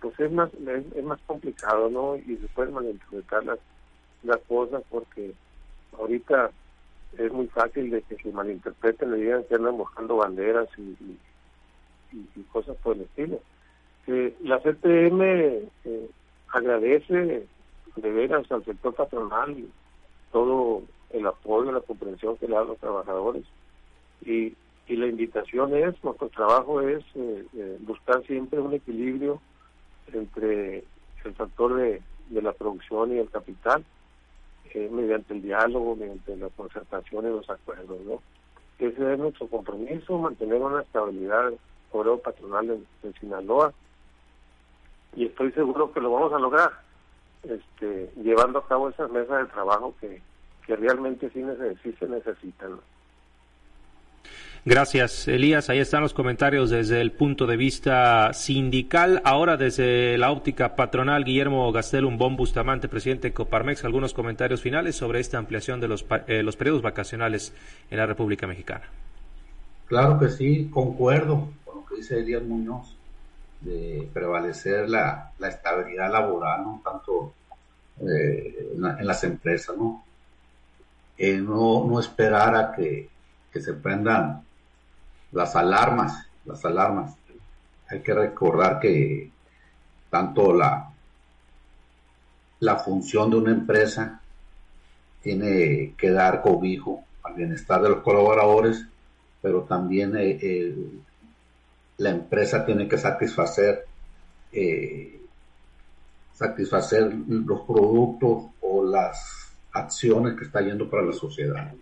pues 0.00 0.18
es 0.20 0.30
más 0.30 0.50
es, 0.54 1.04
más 1.04 1.20
complicado, 1.26 1.88
¿no? 1.88 2.16
Y 2.16 2.36
se 2.36 2.48
pueden 2.48 2.74
malinterpretar 2.74 3.44
las, 3.44 3.58
las 4.22 4.38
cosas 4.42 4.82
porque 4.90 5.32
ahorita 5.98 6.50
es 7.18 7.32
muy 7.32 7.46
fácil 7.48 7.90
de 7.90 8.02
que 8.02 8.16
se 8.16 8.30
malinterpreten, 8.30 9.10
le 9.10 9.18
digan 9.18 9.44
que 9.44 9.54
andan 9.54 9.76
buscando 9.76 10.16
banderas 10.16 10.68
y, 10.76 11.18
y, 12.12 12.42
cosas 12.52 12.76
por 12.82 12.96
el 12.96 13.02
estilo. 13.02 13.40
Eh, 14.06 14.34
la 14.42 14.58
CTM 14.60 15.22
eh, 15.22 16.10
agradece 16.52 17.46
de 17.96 18.10
veras 18.10 18.50
al 18.50 18.64
sector 18.64 18.94
patronal 18.94 19.56
todo 20.32 20.82
el 21.10 21.26
apoyo, 21.26 21.72
la 21.72 21.80
comprensión 21.80 22.36
que 22.36 22.48
le 22.48 22.54
dan 22.54 22.66
los 22.66 22.78
trabajadores 22.78 23.44
y, 24.24 24.54
y 24.86 24.96
la 24.96 25.06
invitación 25.06 25.74
es, 25.76 25.94
nuestro 26.02 26.28
trabajo 26.28 26.80
es 26.82 27.04
eh, 27.14 27.44
eh, 27.56 27.78
buscar 27.80 28.22
siempre 28.26 28.60
un 28.60 28.74
equilibrio 28.74 29.40
entre 30.12 30.84
el 31.24 31.34
factor 31.34 31.76
de, 31.76 32.02
de 32.28 32.42
la 32.42 32.52
producción 32.52 33.12
y 33.14 33.18
el 33.18 33.30
capital 33.30 33.84
mediante 34.90 35.34
el 35.34 35.42
diálogo, 35.42 35.94
mediante 35.94 36.36
la 36.36 36.48
concertación 36.48 37.26
y 37.26 37.28
los 37.28 37.48
acuerdos, 37.48 38.00
¿no? 38.00 38.20
Ese 38.80 39.12
es 39.12 39.18
nuestro 39.20 39.46
compromiso, 39.46 40.18
mantener 40.18 40.60
una 40.60 40.82
estabilidad 40.82 41.52
obrero 41.92 42.18
patronal 42.18 42.84
en, 43.02 43.14
Sinaloa 43.20 43.72
y 45.16 45.26
estoy 45.26 45.52
seguro 45.52 45.92
que 45.92 46.00
lo 46.00 46.12
vamos 46.12 46.32
a 46.32 46.38
lograr 46.38 46.70
este, 47.48 48.10
llevando 48.22 48.58
a 48.58 48.66
cabo 48.66 48.88
esas 48.88 49.10
mesas 49.10 49.46
de 49.46 49.52
trabajo 49.52 49.94
que, 50.00 50.22
que 50.66 50.76
realmente 50.76 51.30
sí, 51.30 51.42
se 51.98 52.08
necesitan. 52.08 52.78
Gracias, 54.66 55.28
Elías. 55.28 55.68
Ahí 55.68 55.78
están 55.78 56.00
los 56.00 56.14
comentarios 56.14 56.70
desde 56.70 57.02
el 57.02 57.12
punto 57.12 57.46
de 57.46 57.58
vista 57.58 58.32
sindical. 58.32 59.20
Ahora, 59.24 59.58
desde 59.58 60.16
la 60.16 60.30
óptica 60.30 60.74
patronal, 60.74 61.24
Guillermo 61.24 61.70
Gastelum 61.70 62.16
Bon 62.16 62.34
Bustamante, 62.34 62.88
presidente 62.88 63.28
de 63.28 63.34
Coparmex, 63.34 63.84
algunos 63.84 64.14
comentarios 64.14 64.62
finales 64.62 64.96
sobre 64.96 65.20
esta 65.20 65.36
ampliación 65.36 65.80
de 65.80 65.88
los, 65.88 66.06
eh, 66.28 66.42
los 66.42 66.56
periodos 66.56 66.80
vacacionales 66.80 67.52
en 67.90 67.98
la 67.98 68.06
República 68.06 68.46
Mexicana. 68.46 68.84
Claro 69.86 70.18
que 70.18 70.30
sí, 70.30 70.70
concuerdo 70.72 71.50
con 71.66 71.76
lo 71.76 71.84
que 71.84 71.96
dice 71.96 72.18
Elías 72.20 72.42
Muñoz, 72.42 72.93
de 73.64 74.08
prevalecer 74.12 74.88
la, 74.88 75.32
estabilidad 75.40 76.10
laboral, 76.10 76.62
¿no? 76.62 76.82
Tanto 76.84 77.32
eh, 78.00 78.72
en, 78.74 79.06
las 79.06 79.24
empresas, 79.24 79.76
¿no? 79.76 80.04
Eh, 81.16 81.38
no, 81.38 81.84
no 81.84 82.00
esperar 82.00 82.54
a 82.54 82.72
que, 82.72 83.08
que 83.52 83.60
se 83.60 83.72
prendan 83.72 84.42
las 85.32 85.56
alarmas, 85.56 86.26
las 86.44 86.64
alarmas. 86.64 87.14
Hay 87.88 88.00
que 88.00 88.14
recordar 88.14 88.80
que 88.80 89.30
tanto 90.10 90.52
la, 90.52 90.90
la 92.60 92.76
función 92.76 93.30
de 93.30 93.36
una 93.36 93.52
empresa 93.52 94.20
tiene 95.22 95.94
que 95.96 96.10
dar 96.10 96.42
cobijo 96.42 97.04
al 97.22 97.34
bienestar 97.34 97.80
de 97.82 97.88
los 97.88 98.02
colaboradores, 98.02 98.84
pero 99.40 99.62
también 99.62 100.14
eh, 100.16 100.74
la 101.98 102.10
empresa 102.10 102.64
tiene 102.64 102.88
que 102.88 102.98
satisfacer 102.98 103.86
eh, 104.56 105.20
satisfacer 106.32 107.12
los 107.26 107.62
productos 107.62 108.44
o 108.60 108.84
las 108.84 109.52
acciones 109.72 110.36
que 110.36 110.44
está 110.44 110.60
yendo 110.60 110.88
para 110.88 111.02
la 111.02 111.12
sociedad. 111.12 111.72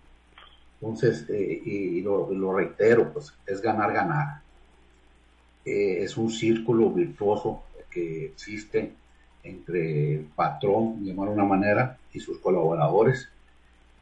Entonces, 0.81 1.27
eh, 1.29 1.61
y, 1.65 2.01
lo, 2.01 2.53
reitero, 2.55 3.13
pues 3.13 3.31
es 3.45 3.61
ganar, 3.61 3.93
ganar. 3.93 4.41
Eh, 5.65 6.03
es 6.03 6.17
un 6.17 6.31
círculo 6.31 6.89
virtuoso 6.89 7.63
que 7.91 8.25
existe 8.25 8.91
entre 9.43 10.15
el 10.15 10.25
patrón, 10.35 11.03
de 11.03 11.11
alguna 11.11 11.45
manera, 11.45 11.97
y 12.11 12.19
sus 12.19 12.39
colaboradores. 12.39 13.29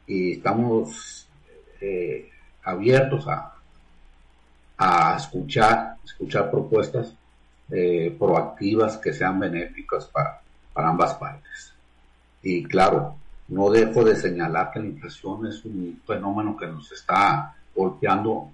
Y 0.06 0.32
estamos 0.32 1.28
abiertos 2.62 3.26
a, 3.26 3.51
a 4.82 5.16
escuchar, 5.16 5.96
escuchar 6.04 6.50
propuestas 6.50 7.14
proactivas 8.18 8.98
que 8.98 9.14
sean 9.14 9.40
benéficas 9.40 10.04
para, 10.06 10.42
para 10.74 10.88
ambas 10.90 11.14
partes. 11.14 11.72
Y 12.42 12.64
claro, 12.64 13.16
no 13.48 13.70
dejo 13.70 14.04
de 14.04 14.16
señalar 14.16 14.70
que 14.72 14.80
la 14.80 14.86
inflación 14.86 15.46
es 15.46 15.64
un 15.64 16.00
fenómeno 16.06 16.56
que 16.56 16.66
nos 16.66 16.90
está 16.90 17.54
golpeando 17.74 18.50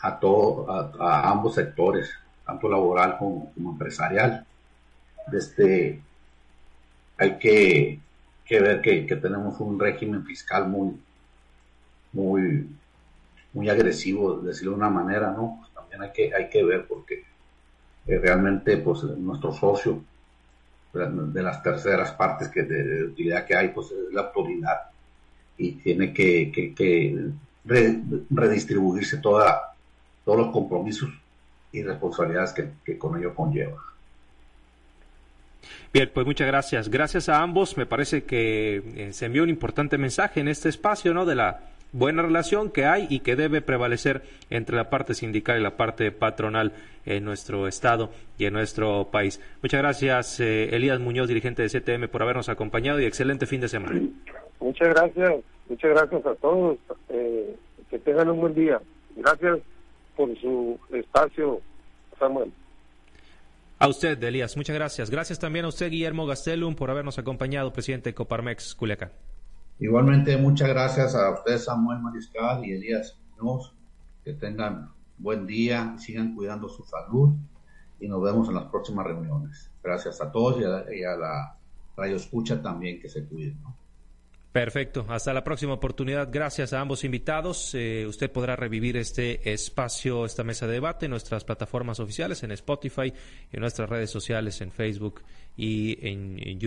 a, 0.00 0.18
todo, 0.18 0.70
a, 0.70 1.30
ambos 1.30 1.54
sectores, 1.54 2.10
tanto 2.46 2.68
laboral 2.68 3.18
como, 3.18 3.52
empresarial. 3.56 4.46
Desde, 5.26 6.00
hay 7.18 7.38
que, 7.38 8.00
ver 8.50 8.80
que, 8.80 9.16
tenemos 9.16 9.60
un 9.60 9.78
régimen 9.78 10.24
fiscal 10.24 10.68
muy, 10.68 10.98
muy, 12.12 12.68
muy 13.52 13.68
agresivo, 13.68 14.38
decirlo 14.38 14.72
de 14.72 14.78
una 14.78 14.90
manera, 14.90 15.30
¿no? 15.30 15.67
Hay 15.98 16.12
que, 16.12 16.34
hay 16.34 16.48
que 16.48 16.62
ver 16.62 16.86
porque 16.86 17.24
eh, 18.06 18.18
realmente 18.18 18.76
pues 18.78 19.02
nuestro 19.02 19.52
socio 19.52 20.02
de 20.92 21.42
las 21.42 21.62
terceras 21.62 22.12
partes 22.12 22.48
que 22.48 22.62
de, 22.62 23.04
utilidad 23.04 23.44
que 23.44 23.54
hay, 23.54 23.68
pues 23.68 23.90
es 23.90 24.12
la 24.12 24.22
autoridad 24.22 24.78
y 25.58 25.72
tiene 25.72 26.12
que, 26.12 27.30
redistribuirse 28.30 29.18
toda, 29.18 29.74
todos 30.24 30.38
los 30.38 30.50
compromisos 30.50 31.10
y 31.72 31.82
responsabilidades 31.82 32.54
que, 32.84 32.98
con 32.98 33.18
ello 33.18 33.34
conlleva. 33.34 33.76
Bien, 35.92 36.10
pues 36.12 36.26
muchas 36.26 36.46
gracias. 36.46 36.88
Gracias 36.88 37.28
a 37.28 37.42
ambos. 37.42 37.76
Me 37.76 37.86
parece 37.86 38.24
que 38.24 38.82
eh, 38.94 39.12
se 39.12 39.26
envió 39.26 39.42
un 39.42 39.48
importante 39.48 39.98
mensaje 39.98 40.40
en 40.40 40.48
este 40.48 40.68
espacio, 40.68 41.12
¿no? 41.12 41.26
De 41.26 41.34
la 41.34 41.60
buena 41.92 42.22
relación 42.22 42.70
que 42.70 42.84
hay 42.84 43.06
y 43.08 43.20
que 43.20 43.36
debe 43.36 43.62
prevalecer 43.62 44.22
entre 44.50 44.76
la 44.76 44.90
parte 44.90 45.14
sindical 45.14 45.58
y 45.58 45.62
la 45.62 45.76
parte 45.76 46.12
patronal 46.12 46.72
en 47.06 47.24
nuestro 47.24 47.66
estado 47.66 48.10
y 48.36 48.44
en 48.44 48.52
nuestro 48.52 49.08
país. 49.10 49.40
Muchas 49.62 49.80
gracias, 49.80 50.40
eh, 50.40 50.74
Elías 50.74 51.00
Muñoz, 51.00 51.28
dirigente 51.28 51.62
de 51.62 51.68
CTM, 51.68 52.08
por 52.08 52.22
habernos 52.22 52.48
acompañado 52.48 53.00
y 53.00 53.04
excelente 53.04 53.46
fin 53.46 53.60
de 53.60 53.68
semana. 53.68 54.00
Muchas 54.60 54.88
gracias, 54.88 55.34
muchas 55.68 55.90
gracias 55.90 56.26
a 56.26 56.34
todos. 56.36 56.78
Eh, 57.08 57.56
que 57.90 57.98
tengan 57.98 58.28
un 58.28 58.40
buen 58.40 58.54
día. 58.54 58.80
Gracias 59.16 59.60
por 60.16 60.28
su 60.40 60.78
espacio, 60.92 61.60
Samuel. 62.18 62.52
A 63.78 63.88
usted, 63.88 64.22
Elías, 64.22 64.56
muchas 64.56 64.74
gracias. 64.74 65.08
Gracias 65.08 65.38
también 65.38 65.64
a 65.64 65.68
usted, 65.68 65.90
Guillermo 65.90 66.26
Gastelum, 66.26 66.74
por 66.74 66.90
habernos 66.90 67.18
acompañado, 67.18 67.72
presidente 67.72 68.10
de 68.10 68.14
Coparmex 68.14 68.74
Culiacán. 68.74 69.10
Igualmente, 69.80 70.36
muchas 70.36 70.68
gracias 70.68 71.14
a 71.14 71.30
ustedes, 71.30 71.64
Samuel 71.64 72.00
Mariscal 72.00 72.64
y 72.64 72.72
Elías 72.72 73.16
Muñoz. 73.36 73.72
Que 74.24 74.32
tengan 74.32 74.90
buen 75.16 75.46
día, 75.46 75.94
sigan 75.98 76.34
cuidando 76.34 76.68
su 76.68 76.82
salud 76.84 77.34
y 78.00 78.08
nos 78.08 78.22
vemos 78.22 78.48
en 78.48 78.54
las 78.54 78.64
próximas 78.64 79.06
reuniones. 79.06 79.70
Gracias 79.82 80.20
a 80.20 80.30
todos 80.30 80.60
y 80.60 81.04
a, 81.04 81.16
la 81.16 81.56
radio 81.96 82.16
escucha 82.16 82.60
también 82.60 83.00
que 83.00 83.08
se 83.08 83.24
cuiden. 83.24 83.58
Perfecto, 84.50 85.06
hasta 85.08 85.32
la 85.32 85.44
próxima 85.44 85.74
oportunidad. 85.74 86.28
Gracias 86.32 86.72
a 86.72 86.80
ambos 86.80 87.04
invitados. 87.04 87.74
Eh, 87.74 88.04
usted 88.06 88.32
podrá 88.32 88.56
revivir 88.56 88.96
este 88.96 89.52
espacio, 89.52 90.24
esta 90.24 90.42
mesa 90.42 90.66
de 90.66 90.72
debate 90.72 91.06
en 91.06 91.10
nuestras 91.10 91.44
plataformas 91.44 92.00
oficiales, 92.00 92.42
en 92.42 92.50
Spotify, 92.52 93.12
en 93.52 93.60
nuestras 93.60 93.88
redes 93.88 94.10
sociales, 94.10 94.60
en 94.60 94.72
Facebook 94.72 95.22
y 95.56 95.98
en 96.06 96.58
YouTube. 96.58 96.66